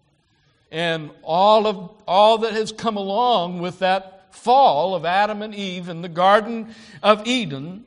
And 0.71 1.11
all 1.23 1.67
of 1.67 1.91
all 2.07 2.39
that 2.39 2.53
has 2.53 2.71
come 2.71 2.97
along 2.97 3.61
with 3.61 3.81
that 3.81 4.18
fall 4.31 4.95
of 4.95 5.05
Adam 5.05 5.43
and 5.43 5.55
Eve 5.55 5.89
in 5.89 6.03
the 6.03 6.09
Garden 6.09 6.75
of 7.03 7.27
Eden, 7.27 7.85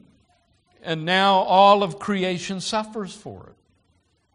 and 0.84 1.06
now 1.06 1.36
all 1.36 1.84
of 1.84 2.00
creation 2.00 2.60
suffers 2.60 3.14
for 3.14 3.48
it. 3.48 3.56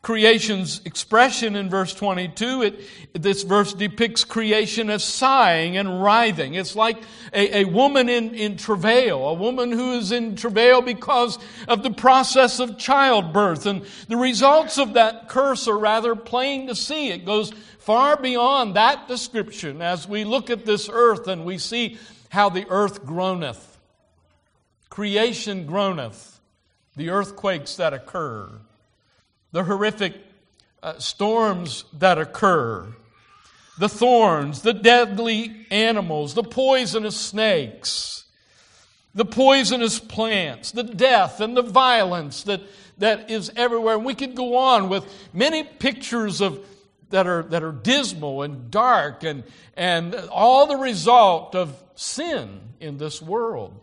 Creation's 0.07 0.83
expression 0.85 1.57
in 1.57 1.69
verse 1.69 1.93
22, 1.93 2.63
it, 2.63 2.81
this 3.13 3.43
verse 3.43 3.73
depicts 3.73 4.23
creation 4.23 4.89
as 4.89 5.03
sighing 5.03 5.77
and 5.77 6.01
writhing. 6.01 6.55
It's 6.55 6.77
like 6.77 7.03
a, 7.33 7.63
a 7.63 7.65
woman 7.65 8.09
in, 8.09 8.33
in 8.33 8.57
travail, 8.57 9.27
a 9.27 9.35
woman 9.35 9.73
who 9.73 9.95
is 9.95 10.13
in 10.13 10.37
travail 10.37 10.81
because 10.81 11.41
of 11.67 11.83
the 11.83 11.91
process 11.91 12.61
of 12.61 12.79
childbirth. 12.79 13.67
And 13.67 13.85
the 14.07 14.17
results 14.17 14.79
of 14.79 14.95
that 14.95 15.29
curse 15.29 15.67
are 15.67 15.77
rather 15.77 16.15
plain 16.15 16.69
to 16.69 16.77
see. 16.77 17.11
It 17.11 17.25
goes 17.25 17.53
far 17.87 18.16
beyond 18.16 18.75
that 18.75 19.07
description 19.07 19.81
as 19.81 20.09
we 20.09 20.25
look 20.25 20.50
at 20.50 20.66
this 20.66 20.90
earth 20.93 21.28
and 21.28 21.45
we 21.45 21.57
see 21.57 21.97
how 22.31 22.49
the 22.49 22.66
earth 22.69 23.07
groaneth. 23.07 23.78
Creation 24.90 25.66
groaneth. 25.66 26.40
The 26.97 27.11
earthquakes 27.11 27.76
that 27.76 27.93
occur, 27.93 28.50
the 29.52 29.62
horrific 29.62 30.14
uh, 30.83 30.99
storms 30.99 31.85
that 31.93 32.19
occur, 32.19 32.88
the 33.78 33.88
thorns, 33.88 34.62
the 34.62 34.73
deadly 34.73 35.66
animals, 35.71 36.35
the 36.35 36.43
poisonous 36.43 37.16
snakes, 37.16 38.25
the 39.14 39.26
poisonous 39.26 40.00
plants, 40.00 40.73
the 40.73 40.83
death 40.83 41.38
and 41.40 41.57
the 41.57 41.62
violence 41.62 42.43
that, 42.45 42.62
that 42.99 43.31
is 43.31 43.52
everywhere. 43.55 43.95
And 43.95 44.05
we 44.05 44.14
could 44.14 44.35
go 44.35 44.57
on 44.57 44.88
with 44.88 45.05
many 45.33 45.62
pictures 45.62 46.40
of 46.40 46.66
that 47.11 47.27
are, 47.27 47.43
that 47.45 47.63
are 47.63 47.73
dismal 47.73 48.43
and 48.43 48.71
dark 48.71 49.23
and, 49.23 49.45
and 49.77 50.15
all 50.31 50.67
the 50.67 50.77
result 50.77 51.55
of 51.55 51.83
sin 51.95 52.61
in 52.81 52.99
this 52.99 53.23
world. 53.23 53.81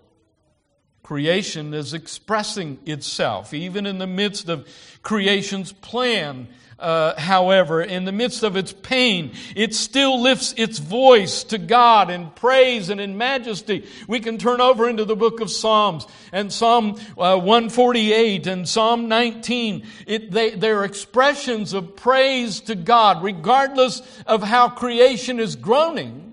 Creation 1.04 1.74
is 1.74 1.94
expressing 1.94 2.80
itself, 2.86 3.54
even 3.54 3.86
in 3.86 3.98
the 3.98 4.08
midst 4.08 4.48
of 4.48 4.68
creation's 5.02 5.74
plan. 5.74 6.48
Uh, 6.80 7.20
however, 7.20 7.82
in 7.82 8.06
the 8.06 8.12
midst 8.12 8.44
of 8.44 8.56
its 8.56 8.74
pain, 8.74 9.34
it 9.56 9.74
still 9.74 10.22
lifts 10.22 10.54
its 10.58 10.80
voice 10.80 11.44
to 11.46 11.58
God 11.58 12.10
in 12.10 12.30
praise 12.32 12.90
and 12.90 13.00
in 13.00 13.18
majesty. 13.18 13.86
We 14.08 14.20
can 14.20 14.38
turn 14.38 14.62
over 14.62 14.90
into 14.90 15.06
the 15.06 15.16
book 15.16 15.40
of 15.40 15.50
Psalms 15.50 16.06
and 16.32 16.52
Psalm 16.52 17.00
uh, 17.18 17.38
148 17.38 18.48
and 18.48 18.68
Psalm 18.68 19.08
19. 19.08 19.86
It, 20.08 20.32
they, 20.32 20.52
they're 20.52 20.84
expressions 20.84 21.74
of 21.74 21.96
praise 21.96 22.62
to 22.62 22.76
God, 22.76 23.24
regardless 23.24 24.02
of 24.26 24.44
how 24.44 24.70
creation 24.70 25.40
is 25.40 25.56
groaning 25.56 26.24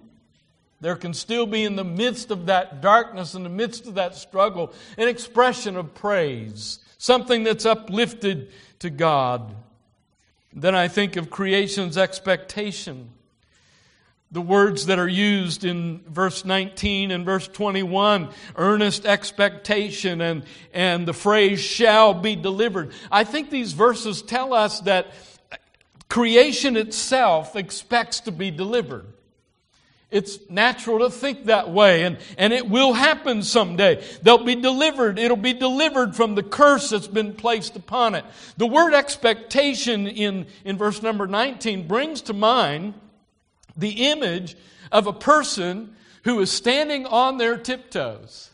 there 0.81 0.97
can 0.97 1.13
still 1.13 1.47
be 1.47 1.65
in 1.65 1.77
the 1.77 1.85
midst 1.85 2.31
of 2.31 2.47
that 2.47 2.81
darkness, 2.81 3.35
in 3.35 3.43
the 3.43 3.51
midst 3.51 3.87
of 3.87 3.95
that 3.95 4.15
struggle, 4.15 4.73
an 4.97 5.09
expression 5.09 5.77
of 5.77 5.95
praise, 5.95 6.79
something 6.97 7.45
that's 7.45 7.67
uplifted 7.67 8.51
to 8.79 8.89
God. 8.89 9.55
Then 10.53 10.75
I 10.75 10.89
think 10.89 11.17
of 11.17 11.31
creation's 11.31 11.97
expectation. 11.97 13.11
The 14.33 14.41
words 14.41 14.87
that 14.87 14.99
are 14.99 15.09
used 15.09 15.65
in 15.65 16.03
verse 16.09 16.45
19 16.45 17.11
and 17.11 17.25
verse 17.25 17.49
21, 17.49 18.29
earnest 18.57 19.05
expectation 19.05 20.21
and, 20.21 20.45
and 20.73 21.07
the 21.07 21.13
phrase 21.13 21.61
shall 21.61 22.15
be 22.15 22.37
delivered. 22.37 22.93
I 23.11 23.25
think 23.25 23.51
these 23.51 23.73
verses 23.73 24.23
tell 24.23 24.53
us 24.55 24.81
that 24.83 25.09
creation 26.09 26.77
itself 26.77 27.57
expects 27.57 28.21
to 28.21 28.33
be 28.33 28.51
delivered. 28.51 29.07
It's 30.11 30.39
natural 30.51 30.99
to 31.01 31.11
think 31.11 31.45
that 31.45 31.71
way, 31.71 32.03
and, 32.03 32.19
and 32.37 32.53
it 32.53 32.69
will 32.69 32.93
happen 32.93 33.45
someday. 33.45 34.05
They'll 34.23 34.45
be 34.45 34.57
delivered. 34.57 35.21
It'll 35.21 35.37
be 35.37 35.53
delivered 35.53 36.17
from 36.17 36.35
the 36.35 36.43
curse 36.43 36.91
that's 36.91 37.07
been 37.07 37.35
placed 37.35 37.77
upon 37.77 38.17
it. 38.17 38.25
The 38.57 38.67
word 38.67 38.93
expectation 38.93 40.09
in, 40.09 40.47
in 40.65 40.77
verse 40.77 41.01
number 41.01 41.29
19 41.29 41.87
brings 41.87 42.23
to 42.23 42.33
mind 42.33 42.95
the 43.77 44.11
image 44.11 44.57
of 44.91 45.07
a 45.07 45.13
person 45.13 45.95
who 46.25 46.41
is 46.41 46.51
standing 46.51 47.07
on 47.07 47.39
their 47.39 47.57
tiptoes. 47.57 48.51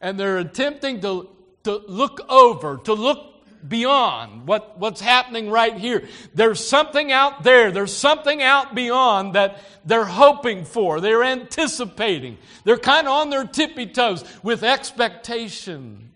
And 0.00 0.18
they're 0.18 0.38
attempting 0.38 1.00
to, 1.02 1.28
to 1.62 1.76
look 1.86 2.20
over, 2.28 2.78
to 2.78 2.92
look 2.92 3.33
beyond 3.66 4.46
what, 4.46 4.78
what's 4.78 5.00
happening 5.00 5.50
right 5.50 5.76
here. 5.76 6.06
There's 6.34 6.66
something 6.66 7.12
out 7.12 7.42
there. 7.42 7.70
There's 7.70 7.94
something 7.94 8.42
out 8.42 8.74
beyond 8.74 9.34
that 9.34 9.60
they're 9.84 10.04
hoping 10.04 10.64
for. 10.64 11.00
They're 11.00 11.24
anticipating. 11.24 12.38
They're 12.64 12.78
kind 12.78 13.06
of 13.06 13.12
on 13.12 13.30
their 13.30 13.44
tippy 13.44 13.86
toes 13.86 14.24
with 14.42 14.62
expectation 14.62 16.10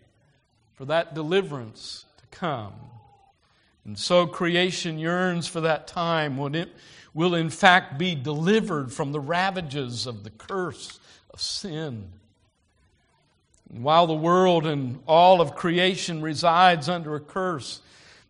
for 0.75 0.85
that 0.87 1.15
deliverance 1.15 2.05
to 2.19 2.39
come. 2.39 2.75
And 3.85 3.99
so 3.99 4.27
creation 4.27 4.99
yearns 4.99 5.47
for 5.47 5.63
that 5.63 5.87
time 5.87 6.37
when 6.37 6.55
it 6.55 6.71
will, 7.15 7.35
in 7.35 7.51
fact, 7.51 7.99
be 7.99 8.15
delivered 8.15 8.93
from 8.93 9.13
the 9.13 9.21
ravages 9.21 10.07
of 10.07 10.25
the 10.25 10.31
curse 10.31 11.01
of 11.31 11.41
sin. 11.41 12.13
While 13.71 14.07
the 14.07 14.15
world 14.15 14.67
and 14.67 15.01
all 15.07 15.41
of 15.41 15.55
creation 15.55 16.23
resides 16.23 16.89
under 16.89 17.15
a 17.15 17.21
curse, 17.21 17.81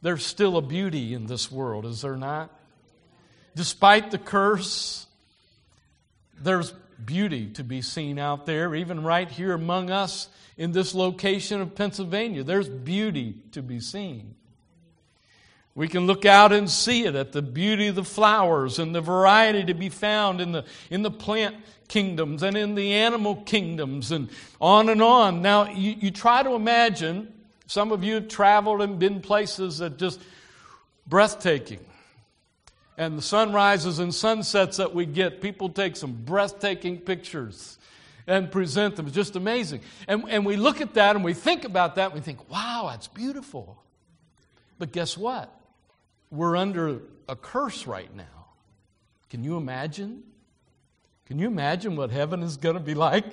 there's 0.02 0.24
still 0.26 0.56
a 0.56 0.62
beauty 0.62 1.14
in 1.14 1.26
this 1.26 1.50
world, 1.50 1.86
is 1.86 2.02
there 2.02 2.16
not? 2.16 2.50
despite 3.58 4.12
the 4.12 4.18
curse, 4.18 5.08
there's 6.40 6.72
beauty 7.04 7.48
to 7.48 7.64
be 7.64 7.82
seen 7.82 8.16
out 8.16 8.46
there, 8.46 8.72
even 8.72 9.02
right 9.02 9.28
here 9.28 9.52
among 9.52 9.90
us 9.90 10.28
in 10.56 10.70
this 10.70 10.94
location 10.94 11.60
of 11.60 11.74
Pennsylvania. 11.74 12.44
There's 12.44 12.68
beauty 12.68 13.34
to 13.50 13.60
be 13.60 13.80
seen. 13.80 14.36
We 15.78 15.86
can 15.86 16.08
look 16.08 16.24
out 16.24 16.50
and 16.50 16.68
see 16.68 17.04
it 17.04 17.14
at 17.14 17.30
the 17.30 17.40
beauty 17.40 17.86
of 17.86 17.94
the 17.94 18.02
flowers 18.02 18.80
and 18.80 18.92
the 18.92 19.00
variety 19.00 19.62
to 19.66 19.74
be 19.74 19.90
found 19.90 20.40
in 20.40 20.50
the, 20.50 20.64
in 20.90 21.02
the 21.02 21.10
plant 21.12 21.54
kingdoms 21.86 22.42
and 22.42 22.56
in 22.56 22.74
the 22.74 22.94
animal 22.94 23.36
kingdoms 23.36 24.10
and 24.10 24.28
on 24.60 24.88
and 24.88 25.00
on. 25.00 25.40
Now, 25.40 25.70
you, 25.70 25.92
you 25.92 26.10
try 26.10 26.42
to 26.42 26.54
imagine, 26.54 27.32
some 27.68 27.92
of 27.92 28.02
you 28.02 28.14
have 28.14 28.26
traveled 28.26 28.82
and 28.82 28.98
been 28.98 29.20
places 29.20 29.78
that 29.78 29.98
just 29.98 30.20
breathtaking. 31.06 31.86
And 32.96 33.16
the 33.16 33.22
sunrises 33.22 34.00
and 34.00 34.12
sunsets 34.12 34.78
that 34.78 34.96
we 34.96 35.06
get, 35.06 35.40
people 35.40 35.68
take 35.68 35.94
some 35.94 36.10
breathtaking 36.24 36.98
pictures 37.02 37.78
and 38.26 38.50
present 38.50 38.96
them. 38.96 39.06
It's 39.06 39.14
just 39.14 39.36
amazing. 39.36 39.82
And, 40.08 40.24
and 40.28 40.44
we 40.44 40.56
look 40.56 40.80
at 40.80 40.94
that 40.94 41.14
and 41.14 41.24
we 41.24 41.34
think 41.34 41.64
about 41.64 41.94
that 41.94 42.06
and 42.06 42.14
we 42.14 42.20
think, 42.20 42.50
wow, 42.50 42.88
that's 42.90 43.06
beautiful. 43.06 43.80
But 44.80 44.90
guess 44.90 45.16
what? 45.16 45.54
We're 46.30 46.56
under 46.56 47.00
a 47.28 47.36
curse 47.36 47.86
right 47.86 48.14
now. 48.14 48.24
Can 49.30 49.44
you 49.44 49.56
imagine? 49.56 50.22
Can 51.26 51.38
you 51.38 51.46
imagine 51.46 51.96
what 51.96 52.10
heaven 52.10 52.42
is 52.42 52.56
going 52.56 52.74
to 52.74 52.80
be 52.80 52.94
like? 52.94 53.24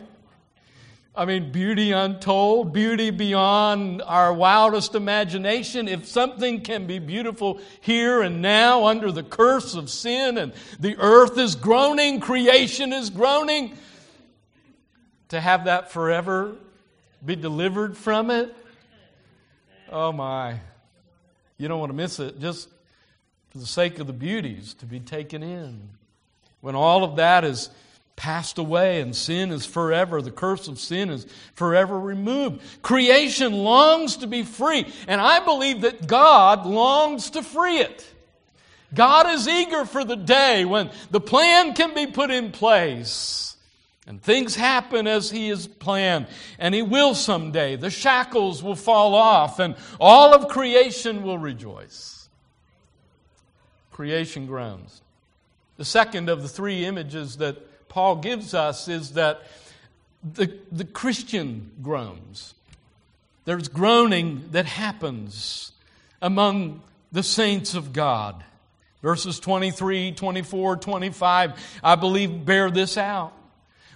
I 1.17 1.23
mean, 1.23 1.53
beauty 1.53 1.93
untold, 1.93 2.73
beauty 2.73 3.09
beyond 3.09 4.01
our 4.01 4.33
wildest 4.33 4.95
imagination. 4.95 5.87
If 5.87 6.05
something 6.07 6.61
can 6.61 6.87
be 6.87 6.99
beautiful 6.99 7.61
here 7.79 8.21
and 8.21 8.41
now 8.41 8.87
under 8.87 9.13
the 9.13 9.23
curse 9.23 9.75
of 9.75 9.89
sin 9.89 10.37
and 10.37 10.51
the 10.77 10.97
earth 10.97 11.37
is 11.37 11.55
groaning, 11.55 12.19
creation 12.19 12.91
is 12.91 13.09
groaning, 13.09 13.77
to 15.29 15.39
have 15.39 15.65
that 15.65 15.91
forever 15.91 16.57
be 17.25 17.37
delivered 17.37 17.97
from 17.97 18.29
it, 18.29 18.53
oh 19.89 20.11
my. 20.11 20.59
You 21.57 21.69
don't 21.69 21.79
want 21.79 21.91
to 21.91 21.95
miss 21.95 22.19
it 22.19 22.39
just 22.41 22.67
for 23.55 23.59
the 23.59 23.65
sake 23.65 23.99
of 23.99 24.07
the 24.07 24.11
beauties 24.11 24.73
to 24.73 24.85
be 24.85 24.99
taken 24.99 25.41
in. 25.41 25.79
When 26.59 26.75
all 26.75 27.05
of 27.05 27.15
that 27.15 27.45
is 27.45 27.69
passed 28.17 28.57
away 28.57 28.99
and 28.99 29.15
sin 29.15 29.49
is 29.49 29.65
forever, 29.65 30.21
the 30.21 30.29
curse 30.29 30.67
of 30.67 30.77
sin 30.77 31.09
is 31.09 31.25
forever 31.53 31.97
removed. 31.97 32.61
Creation 32.81 33.53
longs 33.53 34.17
to 34.17 34.27
be 34.27 34.43
free, 34.43 34.85
and 35.07 35.21
I 35.21 35.39
believe 35.39 35.81
that 35.81 36.05
God 36.05 36.65
longs 36.65 37.29
to 37.29 37.41
free 37.41 37.77
it. 37.77 38.05
God 38.93 39.29
is 39.29 39.47
eager 39.47 39.85
for 39.85 40.03
the 40.03 40.17
day 40.17 40.65
when 40.65 40.91
the 41.09 41.21
plan 41.21 41.75
can 41.75 41.93
be 41.93 42.07
put 42.07 42.31
in 42.31 42.51
place. 42.51 43.55
And 44.05 44.21
things 44.21 44.53
happen 44.57 45.07
as 45.07 45.31
He 45.31 45.47
has 45.47 45.65
planned, 45.65 46.27
and 46.59 46.75
He 46.75 46.81
will 46.81 47.15
someday. 47.15 47.77
The 47.77 47.89
shackles 47.89 48.61
will 48.61 48.75
fall 48.75 49.15
off, 49.15 49.59
and 49.59 49.77
all 49.97 50.33
of 50.33 50.49
creation 50.49 51.23
will 51.23 51.37
rejoice. 51.37 52.14
Creation 53.95 54.45
groans. 54.45 55.01
The 55.77 55.85
second 55.85 56.27
of 56.27 56.41
the 56.41 56.49
three 56.49 56.83
images 56.83 57.37
that 57.37 57.87
Paul 57.87 58.17
gives 58.17 58.53
us 58.53 58.89
is 58.89 59.13
that 59.13 59.43
the, 60.21 60.53
the 60.69 60.83
Christian 60.83 61.71
groans. 61.81 62.55
There's 63.45 63.69
groaning 63.69 64.49
that 64.51 64.65
happens 64.65 65.71
among 66.21 66.81
the 67.13 67.23
saints 67.23 67.73
of 67.73 67.93
God. 67.93 68.43
Verses 69.01 69.39
23, 69.39 70.11
24, 70.11 70.75
25, 70.75 71.79
I 71.81 71.95
believe, 71.95 72.43
bear 72.43 72.69
this 72.69 72.97
out. 72.97 73.31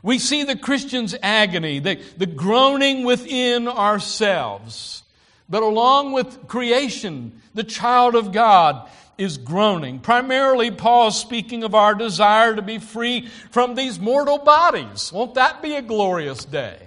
We 0.01 0.17
see 0.17 0.45
the 0.45 0.55
Christian's 0.55 1.13
agony, 1.21 1.79
the, 1.79 2.01
the 2.15 2.25
groaning 2.25 3.03
within 3.03 3.67
ourselves. 3.67 5.03
But 5.49 5.61
along 5.61 6.13
with 6.13 6.47
creation, 6.47 7.41
the 7.53 7.65
child 7.65 8.15
of 8.15 8.31
God 8.31 8.89
is 9.19 9.37
groaning. 9.37 9.99
Primarily, 9.99 10.71
Paul 10.71 11.09
is 11.09 11.15
speaking 11.15 11.63
of 11.63 11.75
our 11.75 11.93
desire 11.93 12.55
to 12.55 12.61
be 12.61 12.79
free 12.79 13.27
from 13.51 13.75
these 13.75 13.99
mortal 13.99 14.37
bodies. 14.37 15.11
Won't 15.11 15.35
that 15.35 15.61
be 15.61 15.75
a 15.75 15.81
glorious 15.81 16.45
day? 16.45 16.79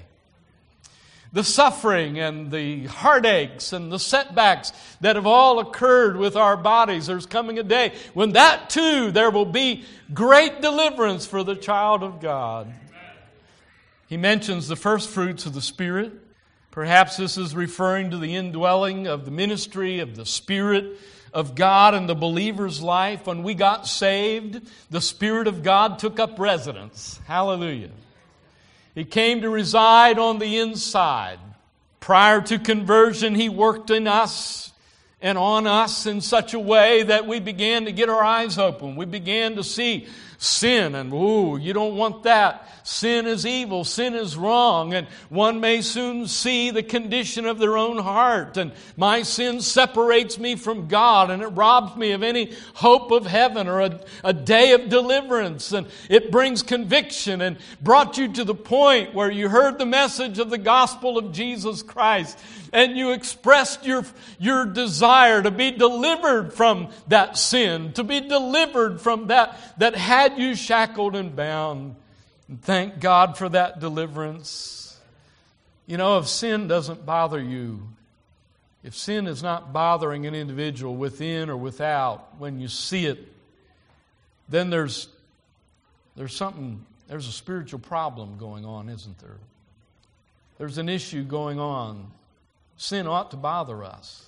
The 1.34 1.44
suffering 1.44 2.18
and 2.18 2.50
the 2.50 2.86
heartaches 2.86 3.72
and 3.72 3.92
the 3.92 3.98
setbacks 3.98 4.72
that 5.00 5.16
have 5.16 5.26
all 5.26 5.60
occurred 5.60 6.16
with 6.16 6.36
our 6.36 6.56
bodies, 6.56 7.06
there's 7.06 7.26
coming 7.26 7.58
a 7.58 7.62
day 7.62 7.92
when 8.12 8.32
that 8.32 8.68
too, 8.68 9.10
there 9.10 9.30
will 9.30 9.46
be 9.46 9.84
great 10.12 10.60
deliverance 10.60 11.26
for 11.26 11.42
the 11.42 11.56
child 11.56 12.02
of 12.02 12.20
God. 12.20 12.72
He 14.08 14.16
mentions 14.18 14.68
the 14.68 14.76
first 14.76 15.08
fruits 15.08 15.46
of 15.46 15.54
the 15.54 15.62
Spirit. 15.62 16.12
Perhaps 16.70 17.18
this 17.18 17.36
is 17.38 17.54
referring 17.54 18.10
to 18.10 18.18
the 18.18 18.36
indwelling 18.36 19.06
of 19.06 19.24
the 19.24 19.30
ministry 19.30 20.00
of 20.00 20.16
the 20.16 20.26
Spirit 20.26 20.98
of 21.32 21.54
God 21.54 21.94
in 21.94 22.06
the 22.06 22.14
believer's 22.14 22.82
life, 22.82 23.26
when 23.26 23.42
we 23.42 23.54
got 23.54 23.86
saved, 23.86 24.60
the 24.90 25.00
Spirit 25.00 25.46
of 25.46 25.62
God 25.62 25.98
took 25.98 26.20
up 26.20 26.38
residence. 26.38 27.18
Hallelujah. 27.26 27.90
He 28.94 29.04
came 29.04 29.40
to 29.40 29.48
reside 29.48 30.18
on 30.18 30.38
the 30.38 30.58
inside. 30.58 31.38
Prior 32.00 32.40
to 32.42 32.58
conversion, 32.58 33.34
He 33.34 33.48
worked 33.48 33.90
in 33.90 34.06
us 34.06 34.72
and 35.22 35.38
on 35.38 35.66
us 35.66 36.04
in 36.04 36.20
such 36.20 36.52
a 36.52 36.58
way 36.58 37.04
that 37.04 37.26
we 37.26 37.38
began 37.40 37.84
to 37.84 37.92
get 37.92 38.08
our 38.08 38.22
eyes 38.22 38.58
open. 38.58 38.96
We 38.96 39.06
began 39.06 39.56
to 39.56 39.64
see 39.64 40.08
sin 40.42 40.96
and, 40.96 41.12
ooh, 41.12 41.56
you 41.56 41.72
don't 41.72 41.96
want 41.96 42.24
that. 42.24 42.68
Sin 42.82 43.28
is 43.28 43.46
evil. 43.46 43.84
Sin 43.84 44.14
is 44.14 44.36
wrong. 44.36 44.92
And 44.92 45.06
one 45.28 45.60
may 45.60 45.82
soon 45.82 46.26
see 46.26 46.72
the 46.72 46.82
condition 46.82 47.46
of 47.46 47.60
their 47.60 47.76
own 47.76 47.98
heart. 47.98 48.56
And 48.56 48.72
my 48.96 49.22
sin 49.22 49.60
separates 49.60 50.40
me 50.40 50.56
from 50.56 50.88
God 50.88 51.30
and 51.30 51.42
it 51.42 51.48
robs 51.48 51.96
me 51.96 52.10
of 52.10 52.24
any 52.24 52.52
hope 52.74 53.12
of 53.12 53.24
heaven 53.24 53.68
or 53.68 53.82
a, 53.82 54.00
a 54.24 54.32
day 54.32 54.72
of 54.72 54.88
deliverance. 54.88 55.70
And 55.70 55.86
it 56.10 56.32
brings 56.32 56.64
conviction 56.64 57.40
and 57.40 57.56
brought 57.80 58.18
you 58.18 58.32
to 58.32 58.42
the 58.42 58.54
point 58.54 59.14
where 59.14 59.30
you 59.30 59.48
heard 59.48 59.78
the 59.78 59.86
message 59.86 60.40
of 60.40 60.50
the 60.50 60.58
gospel 60.58 61.18
of 61.18 61.30
Jesus 61.30 61.82
Christ 61.82 62.36
and 62.72 62.96
you 62.96 63.12
expressed 63.12 63.84
your, 63.84 64.04
your 64.38 64.64
desire 64.64 65.42
to 65.42 65.50
be 65.50 65.70
delivered 65.70 66.54
from 66.54 66.88
that 67.08 67.36
sin, 67.36 67.92
to 67.92 68.02
be 68.02 68.20
delivered 68.20 69.00
from 69.00 69.26
that 69.26 69.58
that 69.78 69.94
had 69.94 70.31
you 70.38 70.54
shackled 70.54 71.16
and 71.16 71.34
bound. 71.34 71.96
And 72.48 72.62
thank 72.62 73.00
God 73.00 73.36
for 73.36 73.48
that 73.48 73.80
deliverance. 73.80 74.98
You 75.86 75.96
know, 75.96 76.18
if 76.18 76.28
sin 76.28 76.68
doesn't 76.68 77.04
bother 77.04 77.40
you, 77.40 77.88
if 78.84 78.96
sin 78.96 79.26
is 79.26 79.42
not 79.42 79.72
bothering 79.72 80.26
an 80.26 80.34
individual 80.34 80.96
within 80.96 81.48
or 81.48 81.56
without, 81.56 82.38
when 82.38 82.60
you 82.60 82.68
see 82.68 83.06
it, 83.06 83.18
then 84.48 84.70
there's, 84.70 85.08
there's 86.16 86.34
something, 86.34 86.84
there's 87.08 87.28
a 87.28 87.32
spiritual 87.32 87.78
problem 87.78 88.38
going 88.38 88.64
on, 88.64 88.88
isn't 88.88 89.18
there? 89.18 89.38
There's 90.58 90.78
an 90.78 90.88
issue 90.88 91.22
going 91.22 91.58
on 91.58 92.10
sin 92.82 93.06
ought 93.06 93.30
to 93.30 93.36
bother 93.36 93.84
us. 93.84 94.26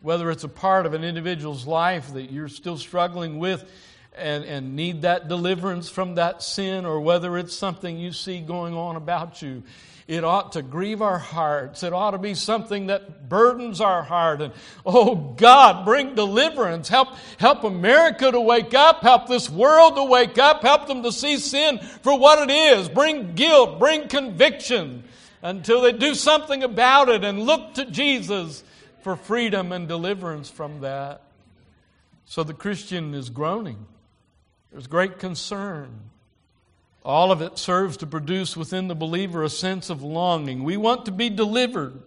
Whether 0.00 0.30
it's 0.30 0.44
a 0.44 0.48
part 0.48 0.86
of 0.86 0.94
an 0.94 1.02
individual's 1.02 1.66
life 1.66 2.12
that 2.12 2.30
you're 2.30 2.48
still 2.48 2.76
struggling 2.76 3.38
with 3.38 3.68
and, 4.16 4.44
and 4.44 4.74
need 4.74 5.02
that 5.02 5.28
deliverance 5.28 5.88
from 5.88 6.16
that 6.16 6.42
sin, 6.42 6.84
or 6.84 7.00
whether 7.00 7.38
it's 7.38 7.56
something 7.56 7.98
you 7.98 8.12
see 8.12 8.40
going 8.40 8.74
on 8.74 8.96
about 8.96 9.42
you, 9.42 9.62
it 10.08 10.24
ought 10.24 10.52
to 10.52 10.62
grieve 10.62 11.02
our 11.02 11.18
hearts. 11.18 11.82
It 11.82 11.92
ought 11.92 12.12
to 12.12 12.18
be 12.18 12.32
something 12.32 12.86
that 12.86 13.28
burdens 13.28 13.82
our 13.82 14.02
heart. 14.02 14.40
And 14.40 14.54
oh 14.86 15.34
God, 15.36 15.84
bring 15.84 16.14
deliverance. 16.14 16.88
Help, 16.88 17.10
help 17.36 17.62
America 17.62 18.32
to 18.32 18.40
wake 18.40 18.72
up. 18.72 19.02
Help 19.02 19.28
this 19.28 19.50
world 19.50 19.96
to 19.96 20.04
wake 20.04 20.38
up. 20.38 20.62
Help 20.62 20.86
them 20.86 21.02
to 21.02 21.12
see 21.12 21.36
sin 21.36 21.78
for 22.02 22.18
what 22.18 22.48
it 22.48 22.50
is. 22.50 22.88
Bring 22.88 23.34
guilt. 23.34 23.78
Bring 23.78 24.08
conviction 24.08 25.04
until 25.42 25.82
they 25.82 25.92
do 25.92 26.14
something 26.14 26.64
about 26.64 27.10
it 27.10 27.22
and 27.22 27.42
look 27.42 27.74
to 27.74 27.84
Jesus 27.84 28.64
for 29.02 29.14
freedom 29.14 29.72
and 29.72 29.86
deliverance 29.86 30.48
from 30.48 30.80
that. 30.80 31.20
So 32.24 32.44
the 32.44 32.54
Christian 32.54 33.12
is 33.12 33.28
groaning. 33.28 33.84
There's 34.72 34.86
great 34.86 35.18
concern. 35.18 35.88
All 37.04 37.32
of 37.32 37.40
it 37.40 37.58
serves 37.58 37.96
to 37.98 38.06
produce 38.06 38.56
within 38.56 38.88
the 38.88 38.94
believer 38.94 39.42
a 39.42 39.48
sense 39.48 39.88
of 39.88 40.02
longing. 40.02 40.64
We 40.64 40.76
want 40.76 41.06
to 41.06 41.12
be 41.12 41.30
delivered 41.30 42.02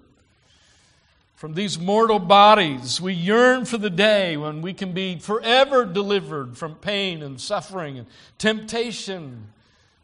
from 1.36 1.56
these 1.56 1.80
mortal 1.80 2.20
bodies. 2.20 3.02
We 3.02 3.14
yearn 3.14 3.66
for 3.66 3.80
the 3.80 3.90
day 3.90 4.38
when 4.38 4.62
we 4.62 4.74
can 4.74 4.92
be 4.92 5.18
forever 5.18 5.86
delivered 5.86 6.56
from 6.56 6.76
pain 6.76 7.24
and 7.24 7.42
suffering 7.42 7.98
and 7.98 8.08
temptation, 8.38 9.48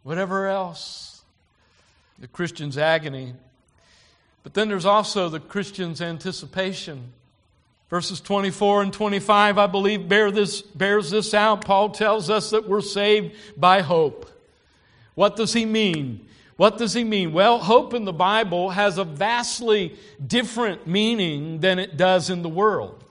whatever 0.01 0.47
else 0.47 1.21
the 2.17 2.27
Christian's 2.27 2.77
agony. 2.77 3.33
But 4.41 4.55
then 4.55 4.67
there's 4.67 4.85
also 4.85 5.29
the 5.29 5.39
Christian's 5.39 6.01
anticipation. 6.01 7.13
Verses 7.89 8.19
24 8.19 8.83
and 8.83 8.93
25, 8.93 9.57
I 9.57 9.67
believe, 9.67 10.09
bear 10.09 10.29
this, 10.29 10.61
bears 10.61 11.09
this 11.09 11.33
out. 11.33 11.63
Paul 11.63 11.89
tells 11.89 12.29
us 12.29 12.49
that 12.49 12.67
we're 12.67 12.81
saved 12.81 13.35
by 13.55 13.81
hope. 13.81 14.29
What 15.15 15.37
does 15.37 15.53
he 15.53 15.65
mean? 15.65 16.27
What 16.57 16.77
does 16.77 16.93
he 16.93 17.03
mean? 17.03 17.31
Well, 17.31 17.59
hope 17.59 17.93
in 17.93 18.03
the 18.03 18.11
Bible 18.11 18.71
has 18.71 18.97
a 18.97 19.03
vastly 19.03 19.95
different 20.25 20.85
meaning 20.85 21.59
than 21.59 21.79
it 21.79 21.95
does 21.95 22.29
in 22.29 22.41
the 22.41 22.49
world. 22.49 23.03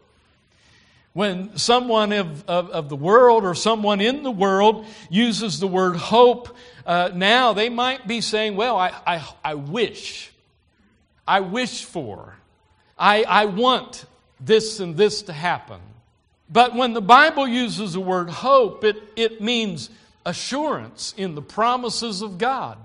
When 1.14 1.56
someone 1.56 2.12
of, 2.12 2.44
of, 2.46 2.68
of 2.70 2.88
the 2.90 2.96
world 2.96 3.44
or 3.44 3.54
someone 3.54 4.02
in 4.02 4.22
the 4.22 4.30
world 4.30 4.84
uses 5.08 5.58
the 5.58 5.68
word 5.68 5.96
hope, 5.96 6.54
uh, 6.84 7.10
now 7.14 7.54
they 7.54 7.70
might 7.70 8.06
be 8.06 8.20
saying, 8.20 8.56
Well, 8.56 8.76
I, 8.76 8.92
I, 9.06 9.28
I 9.42 9.54
wish, 9.54 10.30
I 11.26 11.40
wish 11.40 11.84
for, 11.84 12.36
I, 12.98 13.22
I 13.22 13.46
want 13.46 14.04
this 14.40 14.80
and 14.80 14.96
this 14.96 15.22
to 15.22 15.32
happen. 15.32 15.80
But 16.50 16.74
when 16.74 16.92
the 16.92 17.02
Bible 17.02 17.48
uses 17.48 17.94
the 17.94 18.00
word 18.00 18.30
hope, 18.30 18.84
it, 18.84 18.96
it 19.16 19.40
means 19.40 19.90
assurance 20.24 21.14
in 21.16 21.34
the 21.34 21.42
promises 21.42 22.22
of 22.22 22.38
God. 22.38 22.78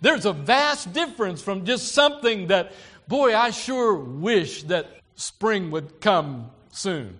There's 0.00 0.26
a 0.26 0.32
vast 0.32 0.92
difference 0.92 1.40
from 1.40 1.64
just 1.64 1.92
something 1.92 2.48
that, 2.48 2.72
boy, 3.06 3.36
I 3.36 3.50
sure 3.50 3.94
wish 3.94 4.64
that 4.64 4.88
spring 5.14 5.70
would 5.70 6.00
come 6.00 6.50
soon. 6.72 7.18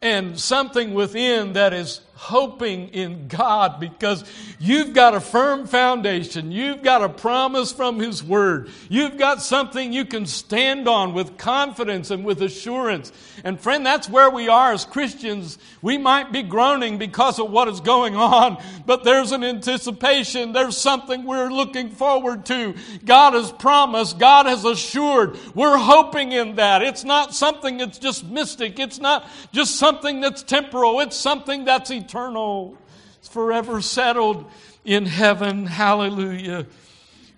And 0.00 0.38
something 0.38 0.94
within 0.94 1.54
that 1.54 1.72
is 1.72 2.00
hoping 2.18 2.88
in 2.88 3.28
God 3.28 3.78
because 3.78 4.24
you've 4.58 4.92
got 4.92 5.14
a 5.14 5.20
firm 5.20 5.68
foundation. 5.68 6.50
You've 6.50 6.82
got 6.82 7.00
a 7.00 7.08
promise 7.08 7.70
from 7.70 8.00
His 8.00 8.24
Word. 8.24 8.70
You've 8.88 9.16
got 9.18 9.40
something 9.40 9.92
you 9.92 10.04
can 10.04 10.26
stand 10.26 10.88
on 10.88 11.14
with 11.14 11.38
confidence 11.38 12.10
and 12.10 12.24
with 12.24 12.42
assurance. 12.42 13.12
And 13.44 13.60
friend, 13.60 13.86
that's 13.86 14.08
where 14.08 14.30
we 14.30 14.48
are 14.48 14.72
as 14.72 14.84
Christians. 14.84 15.58
We 15.80 15.96
might 15.96 16.32
be 16.32 16.42
groaning 16.42 16.98
because 16.98 17.38
of 17.38 17.52
what 17.52 17.68
is 17.68 17.78
going 17.78 18.16
on, 18.16 18.60
but 18.84 19.04
there's 19.04 19.30
an 19.30 19.44
anticipation. 19.44 20.52
There's 20.52 20.76
something 20.76 21.24
we're 21.24 21.50
looking 21.50 21.90
forward 21.90 22.44
to. 22.46 22.74
God 23.04 23.34
has 23.34 23.52
promised. 23.52 24.18
God 24.18 24.46
has 24.46 24.64
assured. 24.64 25.38
We're 25.54 25.78
hoping 25.78 26.32
in 26.32 26.56
that. 26.56 26.82
It's 26.82 27.04
not 27.04 27.32
something 27.32 27.76
that's 27.76 27.98
just 27.98 28.24
mystic. 28.24 28.80
It's 28.80 28.98
not 28.98 29.24
just 29.52 29.76
something 29.76 30.20
that's 30.20 30.42
temporal. 30.42 30.98
It's 30.98 31.16
something 31.16 31.64
that's 31.64 31.92
eternal 31.92 32.07
eternal. 32.08 32.78
It's 33.18 33.28
forever 33.28 33.82
settled 33.82 34.50
in 34.82 35.04
heaven. 35.04 35.66
Hallelujah. 35.66 36.66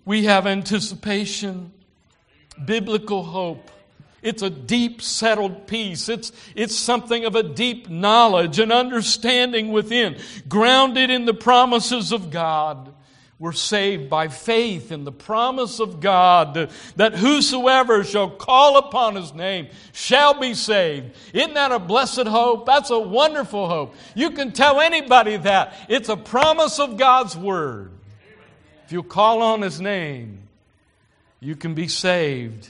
We 0.05 0.27
have 0.27 0.47
anticipation, 0.47 1.73
biblical 2.65 3.25
hope. 3.25 3.69
It's 4.23 4.43
a 4.43 4.51
deep 4.51 5.03
settled 5.03 5.67
peace. 5.67 6.09
It's, 6.09 6.31
it's 6.55 6.77
something 6.77 7.25
of 7.25 7.35
a 7.35 7.43
deep 7.43 7.89
knowledge 7.89 8.61
and 8.61 8.71
understanding 8.71 9.73
within, 9.73 10.19
grounded 10.49 11.11
in 11.11 11.25
the 11.25 11.35
promises 11.35 12.13
of 12.13 12.31
God. 12.31 12.95
We're 13.40 13.53
saved 13.53 14.11
by 14.11 14.29
faith 14.29 14.92
in 14.92 15.05
the 15.05 15.12
promise 15.12 15.81
of 15.81 15.98
God 15.98 16.70
that 16.96 17.14
whosoever 17.14 18.05
shall 18.05 18.29
call 18.29 18.76
upon 18.76 19.16
his 19.16 19.33
name 19.33 19.68
shall 19.92 20.38
be 20.38 20.53
saved. 20.53 21.16
Isn't 21.33 21.55
that 21.55 21.72
a 21.72 21.79
blessed 21.79 22.26
hope? 22.26 22.66
That's 22.66 22.90
a 22.90 22.98
wonderful 22.98 23.66
hope. 23.66 23.94
You 24.14 24.33
can 24.33 24.53
tell 24.53 24.79
anybody 24.79 25.38
that. 25.38 25.74
It's 25.88 26.11
a 26.11 26.18
promise 26.18 26.79
of 26.79 26.98
God's 26.98 27.35
word. 27.35 27.92
If 28.85 28.92
you 28.92 29.03
call 29.03 29.40
on 29.40 29.62
his 29.62 29.81
name, 29.81 30.42
you 31.40 31.57
can 31.57 31.72
be 31.72 31.88
saved. 31.88 32.68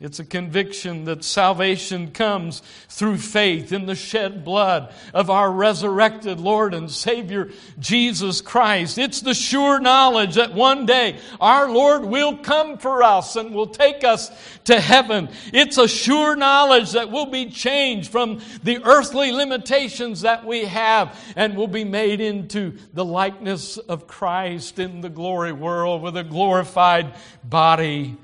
It's 0.00 0.20
a 0.20 0.24
conviction 0.24 1.06
that 1.06 1.24
salvation 1.24 2.12
comes 2.12 2.62
through 2.88 3.18
faith 3.18 3.72
in 3.72 3.86
the 3.86 3.96
shed 3.96 4.44
blood 4.44 4.94
of 5.12 5.28
our 5.28 5.50
resurrected 5.50 6.38
Lord 6.38 6.72
and 6.72 6.88
Savior 6.88 7.50
Jesus 7.80 8.40
Christ. 8.40 8.96
It's 8.96 9.20
the 9.20 9.34
sure 9.34 9.80
knowledge 9.80 10.36
that 10.36 10.54
one 10.54 10.86
day 10.86 11.18
our 11.40 11.68
Lord 11.68 12.04
will 12.04 12.36
come 12.36 12.78
for 12.78 13.02
us 13.02 13.34
and 13.34 13.52
will 13.52 13.66
take 13.66 14.04
us 14.04 14.30
to 14.66 14.80
heaven. 14.80 15.30
It's 15.52 15.78
a 15.78 15.88
sure 15.88 16.36
knowledge 16.36 16.92
that 16.92 17.10
we'll 17.10 17.26
be 17.26 17.50
changed 17.50 18.12
from 18.12 18.40
the 18.62 18.78
earthly 18.84 19.32
limitations 19.32 20.20
that 20.20 20.46
we 20.46 20.66
have 20.66 21.18
and 21.34 21.56
will 21.56 21.66
be 21.66 21.82
made 21.82 22.20
into 22.20 22.78
the 22.94 23.04
likeness 23.04 23.78
of 23.78 24.06
Christ 24.06 24.78
in 24.78 25.00
the 25.00 25.08
glory 25.08 25.52
world 25.52 26.02
with 26.02 26.16
a 26.16 26.22
glorified 26.22 27.16
body. 27.42 28.16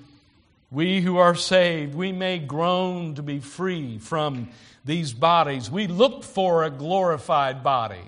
We 0.75 1.01
who 1.03 1.19
are 1.19 1.37
saved, 1.37 1.95
we 1.95 2.11
may 2.11 2.41
groan 2.41 3.15
to 3.15 3.23
be 3.23 3.39
free 3.39 3.99
from 3.99 4.49
these 4.85 5.13
bodies. 5.13 5.71
We 5.71 5.87
look 5.87 6.25
for 6.25 6.65
a 6.65 6.71
glorified 6.71 7.63
body. 7.63 8.03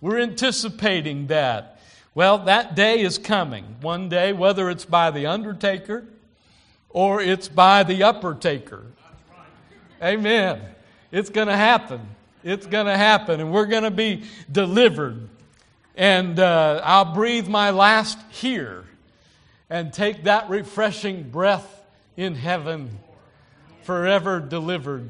We're 0.00 0.20
anticipating 0.20 1.26
that. 1.26 1.78
Well, 2.14 2.38
that 2.38 2.74
day 2.74 3.02
is 3.02 3.18
coming. 3.18 3.76
One 3.82 4.08
day, 4.08 4.32
whether 4.32 4.70
it's 4.70 4.86
by 4.86 5.10
the 5.10 5.26
undertaker 5.26 6.06
or 6.88 7.20
it's 7.20 7.48
by 7.48 7.82
the 7.82 8.02
upper 8.04 8.34
taker. 8.34 8.86
Amen. 10.02 10.62
It's 11.12 11.28
going 11.28 11.48
to 11.48 11.56
happen. 11.56 12.00
It's 12.42 12.66
going 12.66 12.86
to 12.86 12.96
happen, 12.96 13.40
and 13.40 13.52
we're 13.52 13.66
going 13.66 13.82
to 13.82 13.90
be 13.90 14.24
delivered. 14.50 15.28
And 15.96 16.38
uh, 16.38 16.80
I'll 16.82 17.12
breathe 17.12 17.46
my 17.46 17.70
last 17.70 18.18
here 18.30 18.84
and 19.70 19.92
take 19.92 20.24
that 20.24 20.48
refreshing 20.48 21.30
breath 21.30 21.82
in 22.16 22.34
heaven, 22.34 22.98
forever 23.82 24.40
delivered 24.40 25.08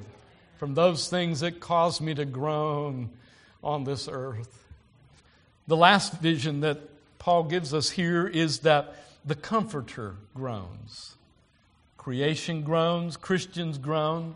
from 0.58 0.74
those 0.74 1.08
things 1.08 1.40
that 1.40 1.60
cause 1.60 2.00
me 2.00 2.14
to 2.14 2.24
groan 2.24 3.10
on 3.62 3.84
this 3.84 4.08
earth. 4.10 4.64
The 5.66 5.76
last 5.76 6.20
vision 6.20 6.60
that 6.60 6.78
Paul 7.18 7.44
gives 7.44 7.72
us 7.72 7.90
here 7.90 8.26
is 8.26 8.60
that 8.60 8.94
the 9.24 9.34
Comforter 9.34 10.16
groans. 10.34 11.16
Creation 11.96 12.62
groans, 12.62 13.16
Christians 13.16 13.78
groan. 13.78 14.34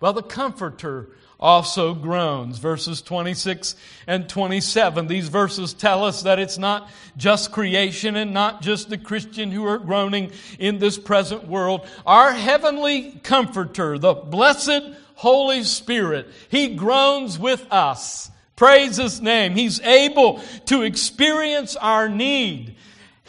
Well, 0.00 0.14
the 0.14 0.22
Comforter 0.22 1.08
also 1.40 1.94
groans. 1.94 2.58
Verses 2.58 3.02
26 3.02 3.74
and 4.06 4.28
27. 4.28 5.06
These 5.06 5.28
verses 5.28 5.72
tell 5.72 6.04
us 6.04 6.22
that 6.22 6.38
it's 6.38 6.58
not 6.58 6.90
just 7.16 7.50
creation 7.50 8.14
and 8.14 8.32
not 8.32 8.62
just 8.62 8.90
the 8.90 8.98
Christian 8.98 9.50
who 9.50 9.66
are 9.66 9.78
groaning 9.78 10.30
in 10.58 10.78
this 10.78 10.98
present 10.98 11.48
world. 11.48 11.86
Our 12.06 12.32
heavenly 12.32 13.18
comforter, 13.22 13.98
the 13.98 14.14
blessed 14.14 14.82
Holy 15.14 15.64
Spirit, 15.64 16.28
He 16.50 16.74
groans 16.76 17.38
with 17.38 17.66
us. 17.70 18.30
Praise 18.56 18.98
His 18.98 19.20
name. 19.22 19.54
He's 19.54 19.80
able 19.80 20.42
to 20.66 20.82
experience 20.82 21.76
our 21.76 22.08
need. 22.08 22.76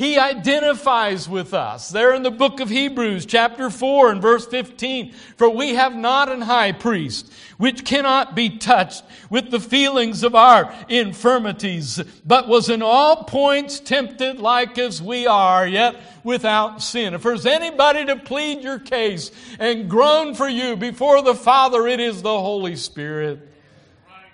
He 0.01 0.17
identifies 0.17 1.29
with 1.29 1.53
us. 1.53 1.89
There 1.89 2.15
in 2.15 2.23
the 2.23 2.31
book 2.31 2.59
of 2.59 2.71
Hebrews, 2.71 3.27
chapter 3.27 3.69
4 3.69 4.09
and 4.09 4.19
verse 4.19 4.47
15. 4.47 5.11
For 5.37 5.47
we 5.47 5.75
have 5.75 5.95
not 5.95 6.27
an 6.27 6.41
high 6.41 6.71
priest 6.71 7.31
which 7.59 7.85
cannot 7.85 8.35
be 8.35 8.49
touched 8.49 9.03
with 9.29 9.51
the 9.51 9.59
feelings 9.59 10.23
of 10.23 10.33
our 10.33 10.73
infirmities, 10.89 12.01
but 12.25 12.47
was 12.47 12.67
in 12.67 12.81
all 12.81 13.25
points 13.25 13.79
tempted 13.79 14.39
like 14.39 14.79
as 14.79 15.03
we 15.03 15.27
are, 15.27 15.67
yet 15.67 15.95
without 16.23 16.81
sin. 16.81 17.13
If 17.13 17.21
there's 17.21 17.45
anybody 17.45 18.03
to 18.05 18.15
plead 18.15 18.63
your 18.63 18.79
case 18.79 19.29
and 19.59 19.87
groan 19.87 20.33
for 20.33 20.49
you 20.49 20.75
before 20.77 21.21
the 21.21 21.35
Father, 21.35 21.85
it 21.85 21.99
is 21.99 22.23
the 22.23 22.39
Holy 22.39 22.75
Spirit. 22.75 23.47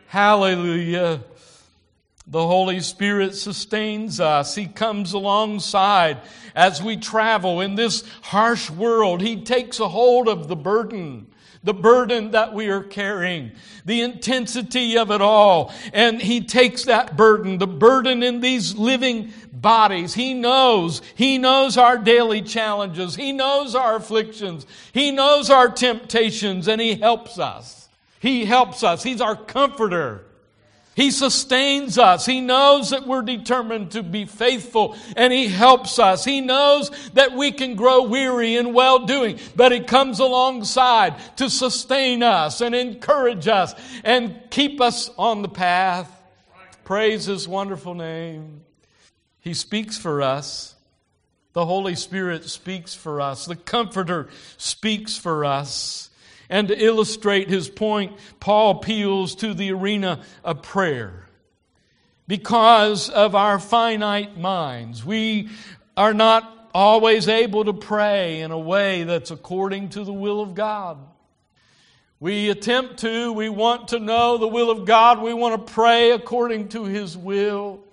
Hallelujah. 0.07 1.19
The 2.29 2.45
Holy 2.45 2.81
Spirit 2.81 3.35
sustains 3.35 4.19
us. 4.19 4.53
He 4.53 4.65
comes 4.65 5.13
alongside 5.13 6.17
as 6.53 6.83
we 6.83 6.97
travel 6.97 7.61
in 7.61 7.75
this 7.75 8.03
harsh 8.21 8.69
world. 8.69 9.21
He 9.21 9.43
takes 9.43 9.79
a 9.79 9.87
hold 9.87 10.27
of 10.27 10.49
the 10.49 10.55
burden, 10.57 11.27
the 11.63 11.73
burden 11.73 12.31
that 12.31 12.53
we 12.53 12.67
are 12.67 12.83
carrying, 12.83 13.53
the 13.85 14.01
intensity 14.01 14.97
of 14.97 15.09
it 15.09 15.21
all. 15.21 15.73
And 15.93 16.21
He 16.21 16.41
takes 16.41 16.83
that 16.83 17.15
burden, 17.15 17.59
the 17.59 17.67
burden 17.67 18.21
in 18.21 18.41
these 18.41 18.75
living 18.75 19.31
bodies. 19.53 20.13
He 20.13 20.33
knows. 20.33 21.01
He 21.15 21.37
knows 21.37 21.77
our 21.77 21.97
daily 21.97 22.41
challenges. 22.41 23.15
He 23.15 23.31
knows 23.31 23.73
our 23.73 23.95
afflictions. 23.95 24.65
He 24.91 25.11
knows 25.11 25.49
our 25.49 25.69
temptations 25.69 26.67
and 26.67 26.81
He 26.81 26.95
helps 26.95 27.39
us. 27.39 27.87
He 28.19 28.43
helps 28.43 28.83
us. 28.83 29.01
He's 29.01 29.21
our 29.21 29.37
comforter. 29.37 30.26
He 30.97 31.11
sustains 31.11 31.99
us. 31.99 32.25
He 32.25 32.41
knows 32.41 32.89
that 32.89 33.05
we're 33.05 33.21
determined 33.21 33.91
to 33.91 34.01
be 34.01 34.25
faithful 34.25 34.97
and 35.15 35.31
He 35.31 35.47
helps 35.47 35.99
us. 35.99 36.25
He 36.25 36.41
knows 36.41 36.89
that 37.13 37.33
we 37.33 37.51
can 37.51 37.75
grow 37.75 38.01
weary 38.01 38.55
in 38.55 38.73
well 38.73 39.05
doing, 39.05 39.39
but 39.55 39.71
He 39.71 39.81
comes 39.81 40.19
alongside 40.19 41.13
to 41.37 41.51
sustain 41.51 42.23
us 42.23 42.61
and 42.61 42.73
encourage 42.73 43.47
us 43.47 43.75
and 44.03 44.41
keep 44.49 44.81
us 44.81 45.11
on 45.19 45.43
the 45.43 45.49
path. 45.49 46.11
Praise 46.83 47.25
His 47.25 47.47
wonderful 47.47 47.93
name. 47.93 48.61
He 49.39 49.53
speaks 49.53 49.99
for 49.99 50.23
us. 50.23 50.73
The 51.53 51.65
Holy 51.65 51.93
Spirit 51.93 52.45
speaks 52.45 52.95
for 52.95 53.21
us. 53.21 53.45
The 53.45 53.55
Comforter 53.55 54.29
speaks 54.57 55.15
for 55.15 55.45
us. 55.45 56.06
And 56.49 56.69
to 56.69 56.77
illustrate 56.77 57.49
his 57.49 57.69
point, 57.69 58.17
Paul 58.39 58.77
appeals 58.77 59.35
to 59.35 59.53
the 59.53 59.71
arena 59.71 60.23
of 60.43 60.61
prayer. 60.61 61.25
Because 62.27 63.09
of 63.09 63.35
our 63.35 63.59
finite 63.59 64.37
minds, 64.37 65.03
we 65.05 65.49
are 65.95 66.13
not 66.13 66.69
always 66.73 67.27
able 67.27 67.65
to 67.65 67.73
pray 67.73 68.41
in 68.41 68.51
a 68.51 68.59
way 68.59 69.03
that's 69.03 69.31
according 69.31 69.89
to 69.89 70.03
the 70.03 70.13
will 70.13 70.41
of 70.41 70.53
God. 70.53 70.97
We 72.19 72.49
attempt 72.49 72.99
to, 72.99 73.31
we 73.31 73.49
want 73.49 73.89
to 73.89 73.99
know 73.99 74.37
the 74.37 74.47
will 74.47 74.71
of 74.71 74.85
God, 74.85 75.21
we 75.21 75.33
want 75.33 75.67
to 75.67 75.73
pray 75.73 76.11
according 76.11 76.69
to 76.69 76.85
His 76.85 77.15
will. 77.15 77.83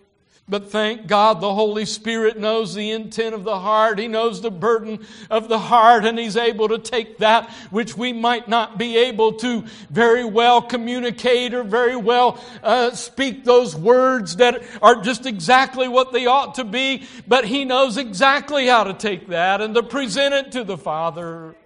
But 0.47 0.71
thank 0.71 1.07
God 1.07 1.41
the 1.41 1.55
Holy 1.55 1.87
Spirit 1.87 2.39
knows 2.39 2.75
the 2.75 2.91
intent 2.91 3.35
of 3.35 3.45
the 3.45 3.59
heart. 3.59 3.99
He 3.99 4.09
knows 4.09 4.43
the 4.43 4.51
burden 4.51 5.07
of 5.31 5.49
the 5.49 5.59
heart, 5.59 6.05
and 6.05 6.19
He's 6.19 6.37
able 6.37 6.69
to 6.69 6.79
take 6.79 7.19
that 7.19 7.51
which 7.71 7.97
we 7.97 8.13
might 8.13 8.47
not 8.47 8.77
be 8.77 8.99
able 8.99 9.33
to 9.35 9.65
very 9.89 10.25
well 10.25 10.61
communicate 10.61 11.55
or 11.55 11.63
very 11.63 11.97
well 11.97 12.39
uh, 12.63 12.91
speak 12.91 13.45
those 13.45 13.75
words 13.75 14.37
that 14.37 14.63
are 14.83 15.01
just 15.01 15.25
exactly 15.25 15.89
what 15.89 16.13
they 16.13 16.27
ought 16.27 16.57
to 16.57 16.65
be. 16.65 17.07
But 17.27 17.47
He 17.47 17.65
knows 17.65 17.97
exactly 17.97 18.67
how 18.67 18.85
to 18.85 18.93
take 18.93 19.29
that 19.29 19.63
and 19.63 19.75
to 19.75 19.83
present 19.83 20.35
it 20.35 20.53
to 20.53 20.63
the 20.63 20.77
Father. 20.77 21.57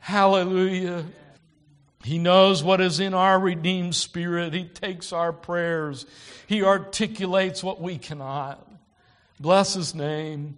Hallelujah. 0.00 1.04
He 2.06 2.18
knows 2.18 2.62
what 2.62 2.80
is 2.80 3.00
in 3.00 3.14
our 3.14 3.36
redeemed 3.36 3.96
spirit. 3.96 4.54
He 4.54 4.62
takes 4.62 5.12
our 5.12 5.32
prayers. 5.32 6.06
He 6.46 6.62
articulates 6.62 7.64
what 7.64 7.80
we 7.80 7.98
cannot. 7.98 8.64
Bless 9.40 9.74
His 9.74 9.92
name. 9.92 10.56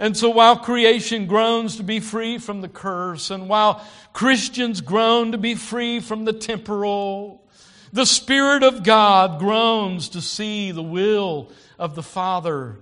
And 0.00 0.16
so 0.16 0.30
while 0.30 0.56
creation 0.56 1.26
groans 1.26 1.76
to 1.76 1.84
be 1.84 2.00
free 2.00 2.38
from 2.38 2.62
the 2.62 2.68
curse, 2.68 3.30
and 3.30 3.48
while 3.48 3.86
Christians 4.12 4.80
groan 4.80 5.30
to 5.30 5.38
be 5.38 5.54
free 5.54 6.00
from 6.00 6.24
the 6.24 6.32
temporal, 6.32 7.46
the 7.92 8.04
Spirit 8.04 8.64
of 8.64 8.82
God 8.82 9.38
groans 9.38 10.08
to 10.10 10.20
see 10.20 10.72
the 10.72 10.82
will 10.82 11.52
of 11.78 11.94
the 11.94 12.02
Father 12.02 12.76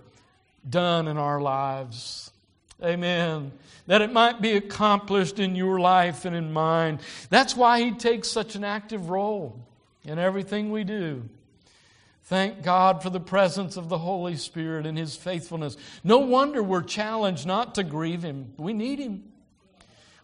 done 0.66 1.06
in 1.06 1.18
our 1.18 1.38
lives. 1.38 2.25
Amen 2.82 3.52
that 3.86 4.02
it 4.02 4.12
might 4.12 4.40
be 4.40 4.52
accomplished 4.52 5.38
in 5.38 5.54
your 5.54 5.78
life 5.78 6.24
and 6.24 6.34
in 6.34 6.52
mine. 6.52 7.00
That's 7.30 7.56
why 7.56 7.80
He 7.80 7.92
takes 7.92 8.28
such 8.28 8.54
an 8.54 8.64
active 8.64 9.10
role 9.10 9.60
in 10.04 10.18
everything 10.18 10.70
we 10.70 10.84
do. 10.84 11.28
Thank 12.24 12.62
God 12.62 13.02
for 13.02 13.10
the 13.10 13.20
presence 13.20 13.76
of 13.76 13.88
the 13.88 13.98
Holy 13.98 14.36
Spirit 14.36 14.86
and 14.86 14.98
His 14.98 15.14
faithfulness. 15.14 15.76
No 16.02 16.18
wonder 16.18 16.62
we're 16.62 16.82
challenged 16.82 17.46
not 17.46 17.76
to 17.76 17.84
grieve 17.84 18.22
Him. 18.22 18.52
We 18.56 18.72
need 18.72 18.98
Him. 18.98 19.22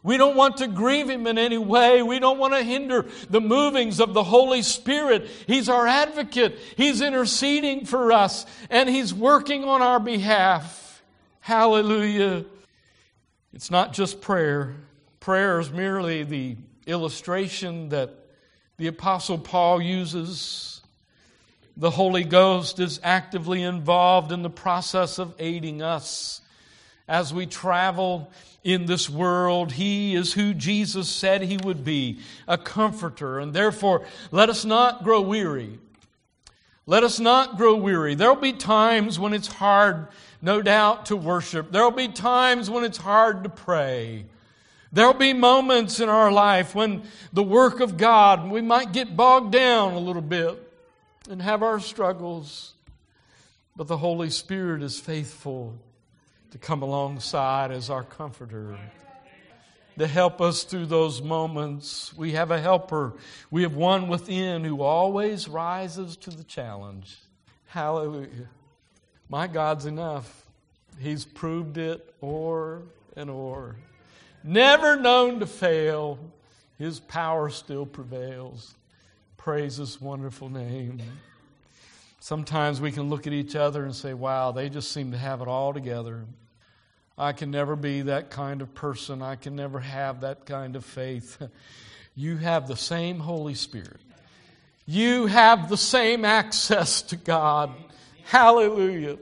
We 0.03 0.17
don't 0.17 0.35
want 0.35 0.57
to 0.57 0.67
grieve 0.67 1.09
Him 1.09 1.29
in 1.29 1.39
any 1.39 1.59
way. 1.59 2.03
We 2.03 2.19
don't 2.19 2.39
want 2.39 2.55
to 2.55 2.65
hinder 2.65 3.07
the 3.31 3.41
movings 3.41 4.01
of 4.01 4.15
the 4.15 4.25
Holy 4.25 4.63
Spirit. 4.63 5.29
He's 5.47 5.69
our 5.69 5.87
advocate. 5.87 6.59
He's 6.77 7.01
interceding 7.01 7.85
for 7.85 8.11
us 8.11 8.45
and 8.69 8.89
He's 8.89 9.15
working 9.15 9.63
on 9.63 9.81
our 9.81 10.01
behalf. 10.01 10.92
Hallelujah. 11.43 12.45
It's 13.53 13.69
not 13.69 13.93
just 13.93 14.21
prayer. 14.21 14.77
Prayer 15.19 15.59
is 15.59 15.73
merely 15.73 16.23
the 16.23 16.57
illustration 16.87 17.89
that 17.89 18.15
the 18.77 18.87
Apostle 18.87 19.39
Paul 19.39 19.83
uses. 19.83 20.83
The 21.77 21.91
Holy 21.91 22.23
Ghost 22.23 22.79
is 22.79 23.01
actively 23.03 23.61
involved 23.61 24.31
in 24.31 24.43
the 24.43 24.51
process 24.51 25.19
of 25.19 25.35
aiding 25.41 25.83
us 25.83 26.41
as 27.09 27.35
we 27.35 27.47
travel 27.47 28.31
in 28.63 28.87
this 28.87 29.11
world. 29.11 29.73
He 29.73 30.15
is 30.15 30.33
who 30.33 30.55
Jesus 30.55 31.09
said 31.09 31.43
he 31.43 31.57
would 31.57 31.83
be 31.83 32.21
a 32.47 32.57
comforter. 32.57 33.41
And 33.41 33.53
therefore, 33.53 34.07
let 34.31 34.49
us 34.49 34.65
not 34.65 35.03
grow 35.03 35.21
weary. 35.21 35.81
Let 36.87 37.03
us 37.03 37.19
not 37.19 37.57
grow 37.57 37.75
weary. 37.75 38.15
There 38.15 38.33
will 38.33 38.41
be 38.41 38.53
times 38.53 39.19
when 39.19 39.33
it's 39.33 39.49
hard 39.49 40.07
no 40.43 40.61
doubt, 40.61 41.07
to 41.07 41.17
worship. 41.17 41.71
There 41.71 41.85
will 41.85 41.93
be 41.93 42.09
times 42.09 42.69
when 42.69 42.83
it's 42.83 42.99
hard 42.99 43.45
to 43.45 43.49
pray. 43.49 44.27
There 44.93 45.07
will 45.07 45.15
be 45.15 45.33
moments 45.33 46.01
in 46.01 46.09
our 46.09 46.31
life 46.31 46.75
when 46.75 47.05
the 47.33 47.45
work 47.45 47.81
of 47.81 47.97
God, 47.97 48.51
we 48.51 48.61
might 48.61 48.93
get 48.93 49.17
bogged 49.17 49.53
down 49.53 49.95
a 49.95 49.99
little 49.99 50.21
bit 50.21 50.59
and 51.31 51.41
have 51.41 51.63
our 51.63 51.81
struggles. 51.81 52.75
But 53.77 53.87
the 53.87 53.97
Holy 53.97 54.29
Spirit 54.29 54.83
is 54.83 55.01
faithful 55.01 55.79
to 56.51 56.59
come 56.59 56.83
alongside 56.83 57.71
as 57.71 57.89
our 57.89 58.03
comforter, 58.03 58.77
to 59.97 60.07
help 60.07 60.43
us 60.43 60.65
through 60.65 60.87
those 60.87 61.23
moments. 61.23 62.13
We 62.15 62.33
have 62.33 62.51
a 62.51 62.61
helper. 62.61 63.15
We 63.51 63.63
have 63.63 63.75
one 63.75 64.09
within 64.09 64.65
who 64.65 64.83
always 64.83 65.49
rises 65.49 66.17
to 66.19 66.31
the 66.31 66.45
challenge. 66.45 67.17
Hallelujah. 67.67 68.49
My 69.33 69.47
God's 69.47 69.87
enough. 69.87 70.45
He's 71.01 71.25
proved 71.25 71.79
it 71.79 72.15
o'er 72.23 72.83
and 73.17 73.31
o'er. 73.31 73.77
Never 74.45 74.99
known 74.99 75.41
to 75.41 75.47
fail, 75.47 76.19
His 76.79 77.01
power 77.01 77.49
still 77.49 77.87
prevails. 77.87 78.75
Praise 79.39 79.79
His 79.79 79.99
wonderful 79.99 80.51
name. 80.51 81.01
Sometimes 82.21 82.79
we 82.79 82.93
can 82.93 83.09
look 83.09 83.27
at 83.27 83.33
each 83.33 83.57
other 83.57 83.85
and 83.85 83.97
say, 83.97 84.13
wow, 84.13 84.53
they 84.53 84.69
just 84.69 84.93
seem 84.93 85.13
to 85.13 85.19
have 85.19 85.41
it 85.41 85.49
all 85.49 85.73
together. 85.73 86.27
I 87.17 87.33
can 87.33 87.51
never 87.51 87.75
be 87.75 88.03
that 88.03 88.29
kind 88.29 88.61
of 88.61 88.75
person. 88.75 89.23
I 89.23 89.37
can 89.37 89.57
never 89.57 89.81
have 89.81 90.21
that 90.21 90.45
kind 90.45 90.77
of 90.77 90.85
faith. 90.85 91.43
You 92.15 92.37
have 92.37 92.69
the 92.69 92.77
same 92.77 93.21
Holy 93.21 93.55
Spirit. 93.55 94.03
You 94.85 95.25
have 95.25 95.71
the 95.71 95.79
same 95.79 96.27
access 96.27 97.01
to 97.01 97.17
God. 97.17 97.73
Hallelujah. 98.33 99.19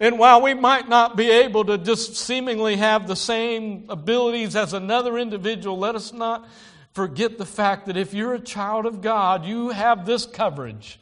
And 0.00 0.18
while 0.18 0.40
we 0.40 0.54
might 0.54 0.88
not 0.88 1.14
be 1.14 1.30
able 1.30 1.66
to 1.66 1.76
just 1.76 2.16
seemingly 2.16 2.76
have 2.76 3.06
the 3.06 3.14
same 3.14 3.84
abilities 3.90 4.56
as 4.56 4.72
another 4.72 5.18
individual, 5.18 5.76
let 5.78 5.94
us 5.94 6.14
not 6.14 6.48
forget 6.94 7.36
the 7.36 7.44
fact 7.44 7.84
that 7.84 7.98
if 7.98 8.14
you're 8.14 8.32
a 8.32 8.40
child 8.40 8.86
of 8.86 9.02
God, 9.02 9.44
you 9.44 9.68
have 9.68 10.06
this 10.06 10.24
coverage. 10.24 10.98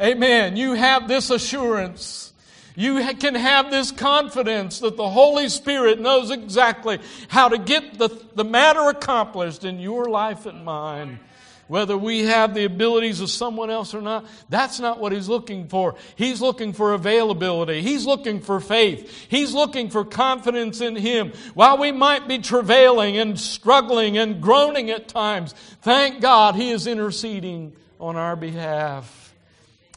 Amen. 0.00 0.56
You 0.56 0.72
have 0.72 1.06
this 1.06 1.28
assurance. 1.28 2.32
You 2.74 3.12
can 3.16 3.34
have 3.34 3.70
this 3.70 3.90
confidence 3.90 4.78
that 4.78 4.96
the 4.96 5.10
Holy 5.10 5.50
Spirit 5.50 6.00
knows 6.00 6.30
exactly 6.30 6.98
how 7.28 7.50
to 7.50 7.58
get 7.58 7.98
the, 7.98 8.08
the 8.36 8.42
matter 8.42 8.88
accomplished 8.88 9.66
in 9.66 9.80
your 9.80 10.06
life 10.06 10.46
and 10.46 10.64
mine 10.64 11.20
whether 11.68 11.96
we 11.96 12.24
have 12.24 12.54
the 12.54 12.64
abilities 12.64 13.20
of 13.20 13.30
someone 13.30 13.70
else 13.70 13.94
or 13.94 14.00
not, 14.00 14.26
that's 14.48 14.80
not 14.80 15.00
what 15.00 15.12
he's 15.12 15.28
looking 15.28 15.68
for. 15.68 15.94
He's 16.16 16.40
looking 16.40 16.72
for 16.72 16.94
availability. 16.94 17.82
He's 17.82 18.06
looking 18.06 18.40
for 18.40 18.60
faith. 18.60 19.26
He's 19.28 19.54
looking 19.54 19.90
for 19.90 20.04
confidence 20.04 20.80
in 20.80 20.96
him. 20.96 21.32
While 21.54 21.78
we 21.78 21.92
might 21.92 22.28
be 22.28 22.38
travailing 22.38 23.16
and 23.16 23.38
struggling 23.38 24.18
and 24.18 24.40
groaning 24.40 24.90
at 24.90 25.08
times, 25.08 25.54
thank 25.82 26.20
God 26.20 26.54
he 26.54 26.70
is 26.70 26.86
interceding 26.86 27.74
on 27.98 28.16
our 28.16 28.36
behalf. 28.36 29.34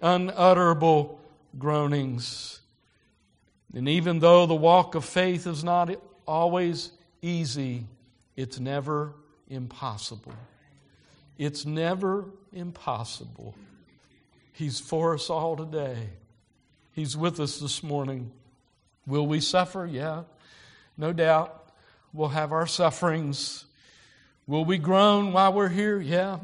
Unutterable 0.02 1.20
groanings. 1.58 2.60
And 3.74 3.90
even 3.90 4.20
though 4.20 4.46
the 4.46 4.56
walk 4.56 4.96
of 4.96 5.06
faith 5.06 5.46
is 5.48 5.64
not 5.64 5.92
always 6.26 6.92
easy, 7.22 7.86
it's 8.36 8.60
never 8.60 9.14
impossible. 9.50 10.34
It's 11.38 11.66
never 11.66 12.26
impossible. 12.52 13.56
He's 14.54 14.80
for 14.80 15.14
us 15.14 15.30
all 15.30 15.56
today. 15.56 16.10
He's 16.94 17.16
with 17.16 17.40
us 17.40 17.60
this 17.60 17.84
morning. 17.84 18.32
Will 19.06 19.28
we 19.28 19.40
suffer? 19.40 19.86
Yeah, 19.86 20.24
no 20.98 21.14
doubt. 21.14 21.72
We'll 22.12 22.30
have 22.30 22.52
our 22.52 22.66
sufferings. 22.66 23.66
Will 24.48 24.66
we 24.66 24.80
groan 24.80 25.32
while 25.32 25.54
we're 25.54 25.70
here? 25.70 26.00
Yeah, 26.00 26.40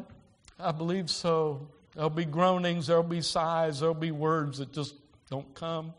I 0.59 0.71
believe 0.71 1.09
so. 1.09 1.67
There'll 1.95 2.09
be 2.09 2.25
groanings, 2.25 2.87
there'll 2.87 3.03
be 3.03 3.21
sighs, 3.21 3.79
there'll 3.79 3.95
be 3.95 4.11
words 4.11 4.59
that 4.59 4.73
just 4.73 4.95
don't 5.29 5.53
come. 5.55 5.93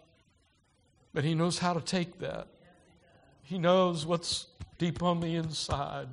But 1.13 1.25
He 1.25 1.35
knows 1.35 1.59
how 1.59 1.75
to 1.75 1.81
take 1.81 2.19
that. 2.21 2.49
He 3.43 3.59
knows 3.59 4.07
what's 4.07 4.47
deep 4.79 5.03
on 5.03 5.21
the 5.21 5.35
inside. 5.37 6.09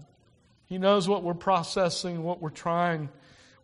He 0.71 0.77
knows 0.77 1.05
what 1.05 1.21
we're 1.21 1.33
processing, 1.33 2.23
what 2.23 2.41
we're 2.41 2.49
trying, 2.49 3.09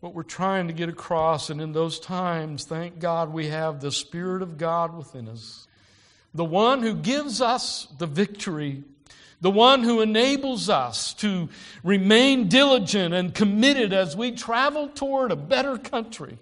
what 0.01 0.13
we're 0.13 0.23
trying 0.23 0.67
to 0.67 0.73
get 0.73 0.89
across. 0.89 1.49
And 1.49 1.61
in 1.61 1.71
those 1.71 2.01
times, 2.01 2.65
thank 2.65 2.99
God 2.99 3.31
we 3.31 3.47
have 3.47 3.79
the 3.79 3.93
Spirit 3.93 4.41
of 4.41 4.57
God 4.57 4.93
within 4.93 5.29
us. 5.29 5.69
The 6.33 6.43
one 6.43 6.81
who 6.81 6.93
gives 6.93 7.39
us 7.39 7.87
the 7.97 8.07
victory, 8.07 8.83
the 9.39 9.49
one 9.49 9.83
who 9.83 10.01
enables 10.01 10.67
us 10.67 11.13
to 11.13 11.47
remain 11.81 12.49
diligent 12.49 13.13
and 13.13 13.33
committed 13.33 13.93
as 13.93 14.17
we 14.17 14.31
travel 14.31 14.89
toward 14.89 15.31
a 15.31 15.37
better 15.37 15.77
country. 15.77 16.37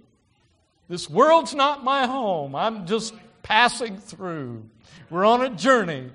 This 0.90 1.08
world's 1.08 1.54
not 1.54 1.84
my 1.84 2.08
home. 2.08 2.56
I'm 2.56 2.88
just 2.88 3.14
passing 3.44 4.00
through. 4.00 4.68
We're 5.12 5.26
on 5.26 5.44
a 5.44 5.50
journey. 5.52 6.10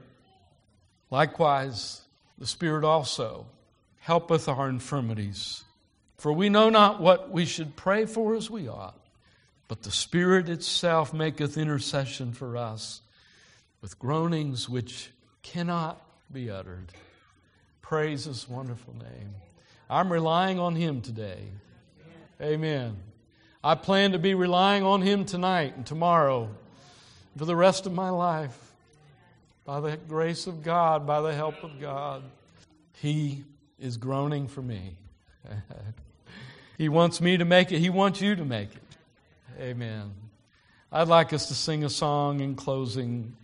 Likewise, 1.08 2.00
the 2.36 2.48
Spirit 2.48 2.82
also 2.82 3.46
helpeth 4.00 4.48
our 4.48 4.68
infirmities. 4.68 5.64
For 6.18 6.32
we 6.32 6.48
know 6.48 6.68
not 6.68 7.00
what 7.00 7.30
we 7.30 7.46
should 7.46 7.76
pray 7.76 8.04
for 8.04 8.34
as 8.34 8.50
we 8.50 8.68
ought, 8.68 8.98
but 9.68 9.82
the 9.82 9.90
Spirit 9.90 10.48
itself 10.48 11.14
maketh 11.14 11.56
intercession 11.56 12.32
for 12.32 12.56
us 12.56 13.00
with 13.80 13.98
groanings 13.98 14.68
which 14.68 15.10
cannot 15.42 16.00
be 16.30 16.50
uttered. 16.50 16.92
Praise 17.80 18.24
his 18.24 18.48
wonderful 18.48 18.94
name. 18.94 19.34
I'm 19.88 20.12
relying 20.12 20.58
on 20.58 20.76
him 20.76 21.00
today. 21.00 21.40
Amen. 22.40 22.96
I 23.62 23.74
plan 23.74 24.12
to 24.12 24.18
be 24.18 24.34
relying 24.34 24.84
on 24.84 25.02
him 25.02 25.24
tonight 25.24 25.76
and 25.76 25.86
tomorrow 25.86 26.48
for 27.36 27.44
the 27.44 27.56
rest 27.56 27.86
of 27.86 27.92
my 27.92 28.10
life. 28.10 28.56
By 29.64 29.80
the 29.80 29.96
grace 29.96 30.46
of 30.46 30.62
God, 30.62 31.06
by 31.06 31.20
the 31.20 31.34
help 31.34 31.62
of 31.62 31.80
God, 31.80 32.22
he 32.94 33.44
is 33.81 33.97
groaning 33.97 34.47
for 34.47 34.62
me. 34.62 34.97
he 36.79 36.88
wants 36.88 37.21
me 37.21 37.37
to 37.37 37.45
make 37.45 37.73
it. 37.73 37.79
He 37.79 37.90
wants 37.90 38.21
you 38.21 38.37
to 38.37 38.45
make 38.45 38.71
it. 38.75 39.61
Amen. 39.61 40.12
I'd 40.93 41.09
like 41.09 41.33
us 41.33 41.47
to 41.49 41.55
sing 41.55 41.85
a 41.85 41.90
song 41.90 42.40
in 42.40 42.55
closing. 42.55 43.37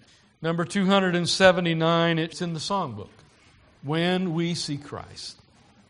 Number 0.42 0.64
279, 0.64 2.18
it's 2.18 2.42
in 2.42 2.52
the 2.52 2.60
songbook. 2.60 3.08
When 3.82 4.34
We 4.34 4.54
See 4.54 4.76
Christ. 4.76 5.40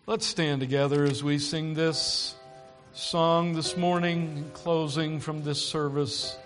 Let's 0.06 0.26
stand 0.26 0.60
together 0.60 1.04
as 1.04 1.24
we 1.24 1.38
sing 1.38 1.74
this 1.74 2.36
song 2.92 3.54
this 3.54 3.76
morning, 3.76 4.50
closing 4.54 5.18
from 5.18 5.42
this 5.42 5.60
service. 5.60 6.36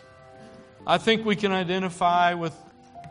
I 0.87 0.97
think 0.99 1.27
we 1.27 1.37
can 1.37 1.53
identify 1.53 2.35
with 2.35 2.55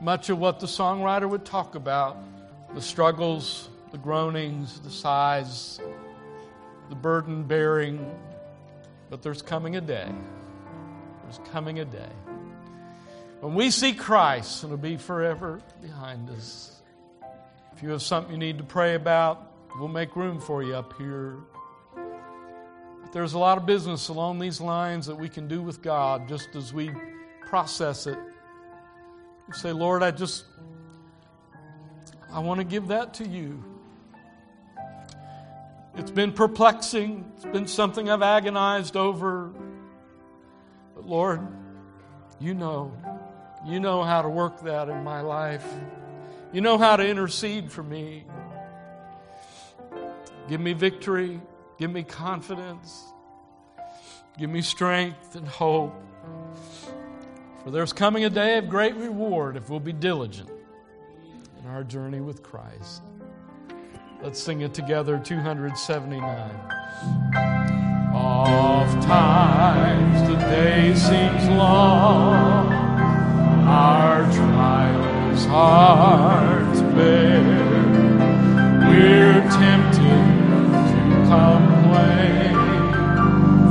much 0.01 0.29
of 0.29 0.39
what 0.39 0.59
the 0.59 0.67
songwriter 0.67 1.29
would 1.29 1.45
talk 1.45 1.75
about 1.75 2.17
the 2.73 2.81
struggles, 2.81 3.69
the 3.91 3.97
groanings, 3.97 4.79
the 4.81 4.91
sighs, 4.91 5.79
the 6.89 6.95
burden 6.95 7.43
bearing. 7.43 8.09
But 9.09 9.21
there's 9.21 9.41
coming 9.41 9.75
a 9.75 9.81
day. 9.81 10.11
There's 11.23 11.39
coming 11.51 11.79
a 11.79 11.85
day 11.85 12.09
when 13.41 13.55
we 13.55 13.71
see 13.71 13.93
Christ, 13.93 14.63
it'll 14.65 14.75
be 14.75 14.97
forever 14.97 15.61
behind 15.81 16.29
us. 16.29 16.81
If 17.73 17.81
you 17.81 17.89
have 17.91 18.01
something 18.01 18.33
you 18.33 18.37
need 18.37 18.57
to 18.57 18.65
pray 18.65 18.95
about, 18.95 19.53
we'll 19.79 19.87
make 19.87 20.17
room 20.17 20.41
for 20.41 20.61
you 20.61 20.75
up 20.75 20.93
here. 20.97 21.37
But 21.95 23.13
there's 23.13 23.33
a 23.33 23.39
lot 23.39 23.57
of 23.57 23.65
business 23.65 24.09
along 24.09 24.39
these 24.39 24.59
lines 24.59 25.05
that 25.05 25.15
we 25.15 25.29
can 25.29 25.47
do 25.47 25.61
with 25.61 25.81
God 25.81 26.27
just 26.27 26.49
as 26.55 26.73
we 26.73 26.91
process 27.47 28.07
it. 28.07 28.17
Say, 29.53 29.71
Lord, 29.71 30.03
I 30.03 30.11
just, 30.11 30.43
I 32.31 32.39
want 32.39 32.59
to 32.59 32.65
give 32.65 32.89
that 32.89 33.13
to 33.15 33.27
you. 33.27 33.63
It's 35.99 36.11
been 36.11 36.31
perplexing. 36.31 37.29
It's 37.35 37.43
been 37.43 37.67
something 37.67 38.09
I've 38.09 38.21
agonized 38.21 38.95
over. 38.95 39.51
But 40.95 41.05
Lord, 41.05 41.45
you 42.39 42.53
know. 42.53 42.93
You 43.67 43.81
know 43.81 44.01
how 44.03 44.21
to 44.21 44.29
work 44.29 44.61
that 44.61 44.87
in 44.87 45.03
my 45.03 45.19
life. 45.19 45.65
You 46.53 46.61
know 46.61 46.77
how 46.77 46.95
to 46.95 47.05
intercede 47.05 47.69
for 47.69 47.83
me. 47.83 48.25
Give 50.47 50.61
me 50.61 50.71
victory. 50.71 51.41
Give 51.77 51.91
me 51.91 52.03
confidence. 52.03 53.03
Give 54.37 54.49
me 54.49 54.61
strength 54.61 55.35
and 55.35 55.45
hope. 55.45 56.01
For 57.61 57.71
there's 57.71 57.91
coming 57.91 58.23
a 58.23 58.29
day 58.29 58.57
of 58.57 58.69
great 58.69 58.95
reward 58.95 59.57
if 59.57 59.69
we'll 59.69 59.81
be 59.81 59.91
diligent 59.91 60.49
in 61.61 61.69
our 61.69 61.83
journey 61.83 62.21
with 62.21 62.41
Christ. 62.41 63.01
Let's 64.21 64.43
sing 64.43 64.59
it 64.61 64.73
together 64.73 65.17
279. 65.17 66.21
Oft 68.13 69.01
times 69.07 70.27
the 70.27 70.35
day 70.35 70.93
seems 70.93 71.47
long, 71.57 72.67
our 73.65 74.29
trials 74.33 75.45
hard 75.45 76.75
to 76.75 76.83
bear. 76.95 77.41
We're 78.89 79.41
tempted 79.51 80.25
to 80.89 80.99
complain, 81.29 82.55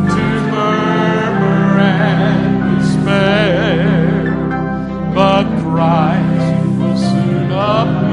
to 0.09 0.25
murmur 0.51 1.79
and 1.79 2.79
despair, 2.81 4.33
but 5.15 5.45
Christ 5.61 6.79
will 6.79 6.97
soon 6.97 7.51
appear 7.53 8.08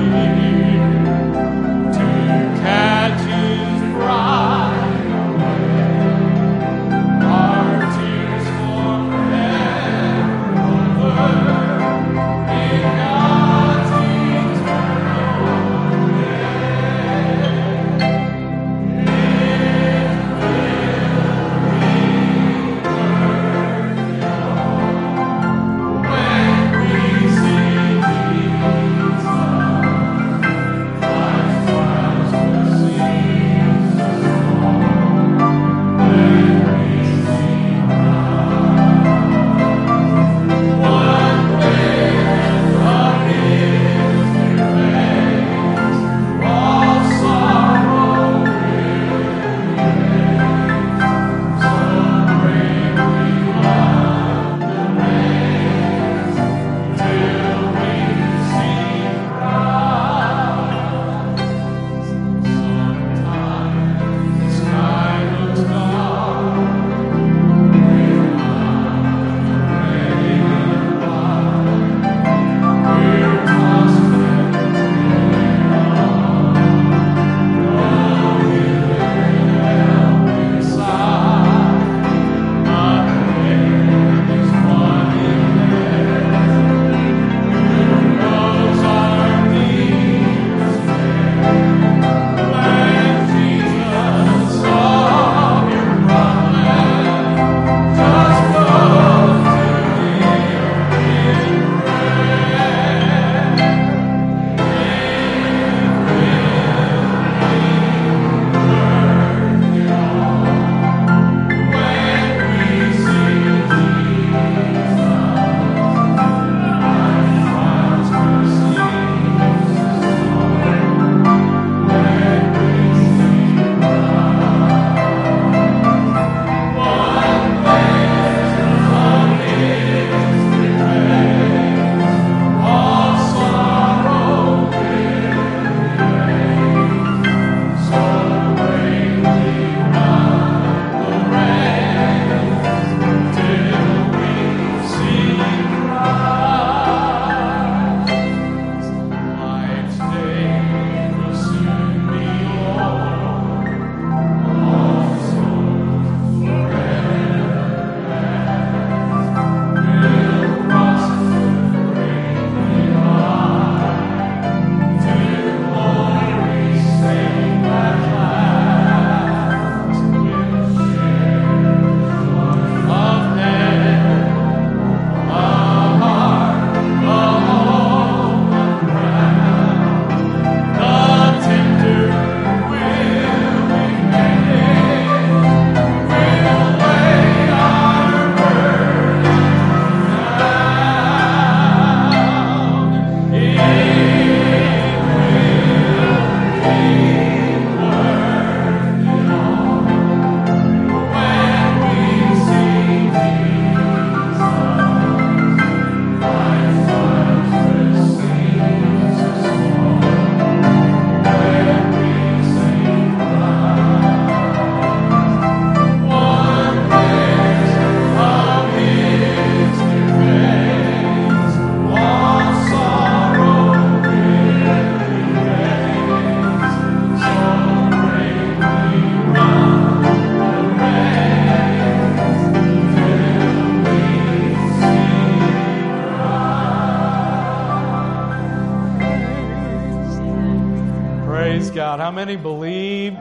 God. 241.96 242.04
How 242.04 242.12
many 242.12 242.36
believe 242.36 243.18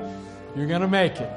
you're 0.57 0.67
going 0.67 0.81
to 0.81 0.89
make 0.89 1.21
it? 1.21 1.31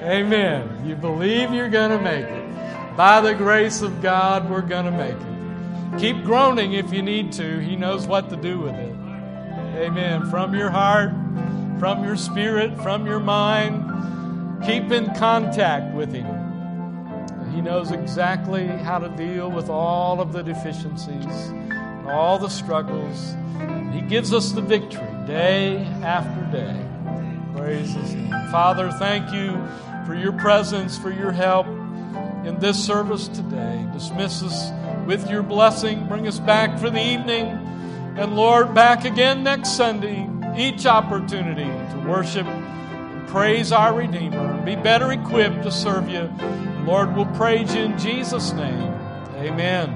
Amen. 0.00 0.86
You 0.86 0.94
believe 0.94 1.52
you're 1.52 1.68
going 1.68 1.90
to 1.90 2.00
make 2.00 2.24
it. 2.24 2.96
By 2.96 3.20
the 3.20 3.34
grace 3.34 3.82
of 3.82 4.00
God, 4.00 4.48
we're 4.48 4.62
going 4.62 4.84
to 4.84 4.92
make 4.92 5.16
it. 5.16 5.98
Keep 6.00 6.24
groaning 6.24 6.74
if 6.74 6.92
you 6.92 7.02
need 7.02 7.32
to. 7.32 7.58
He 7.58 7.74
knows 7.74 8.06
what 8.06 8.30
to 8.30 8.36
do 8.36 8.60
with 8.60 8.74
it. 8.74 8.94
Amen. 9.76 10.30
From 10.30 10.54
your 10.54 10.70
heart, 10.70 11.10
from 11.80 12.04
your 12.04 12.16
spirit, 12.16 12.80
from 12.80 13.06
your 13.06 13.20
mind, 13.20 14.62
keep 14.64 14.92
in 14.92 15.12
contact 15.16 15.92
with 15.94 16.12
Him. 16.12 16.26
He 17.52 17.60
knows 17.60 17.90
exactly 17.90 18.68
how 18.68 18.98
to 18.98 19.08
deal 19.10 19.50
with 19.50 19.68
all 19.68 20.20
of 20.20 20.32
the 20.32 20.42
deficiencies, 20.42 21.52
all 22.06 22.38
the 22.38 22.48
struggles. 22.48 23.34
He 23.92 24.00
gives 24.00 24.32
us 24.32 24.52
the 24.52 24.62
victory 24.62 25.06
day 25.26 25.78
after 26.02 26.42
day. 26.50 26.84
Praise 27.56 27.92
His 27.92 28.14
name. 28.14 28.30
Father, 28.50 28.90
thank 28.92 29.32
you 29.32 29.52
for 30.06 30.14
your 30.14 30.32
presence, 30.32 30.98
for 30.98 31.10
your 31.10 31.32
help 31.32 31.66
in 32.44 32.58
this 32.58 32.82
service 32.82 33.28
today. 33.28 33.86
Dismiss 33.92 34.42
us 34.42 34.70
with 35.06 35.30
your 35.30 35.42
blessing. 35.42 36.06
Bring 36.08 36.26
us 36.26 36.38
back 36.38 36.78
for 36.78 36.90
the 36.90 37.02
evening. 37.02 37.46
And 38.16 38.36
Lord, 38.36 38.74
back 38.74 39.04
again 39.04 39.42
next 39.42 39.70
Sunday, 39.76 40.28
each 40.56 40.86
opportunity 40.86 41.64
to 41.64 42.04
worship 42.06 42.46
and 42.46 43.28
praise 43.28 43.72
our 43.72 43.94
Redeemer 43.94 44.52
and 44.52 44.64
be 44.64 44.76
better 44.76 45.12
equipped 45.12 45.62
to 45.62 45.70
serve 45.70 46.08
you. 46.08 46.30
Lord, 46.84 47.14
we'll 47.16 47.26
praise 47.26 47.74
you 47.74 47.82
in 47.82 47.98
Jesus' 47.98 48.52
name. 48.52 48.92
Amen. 49.36 49.90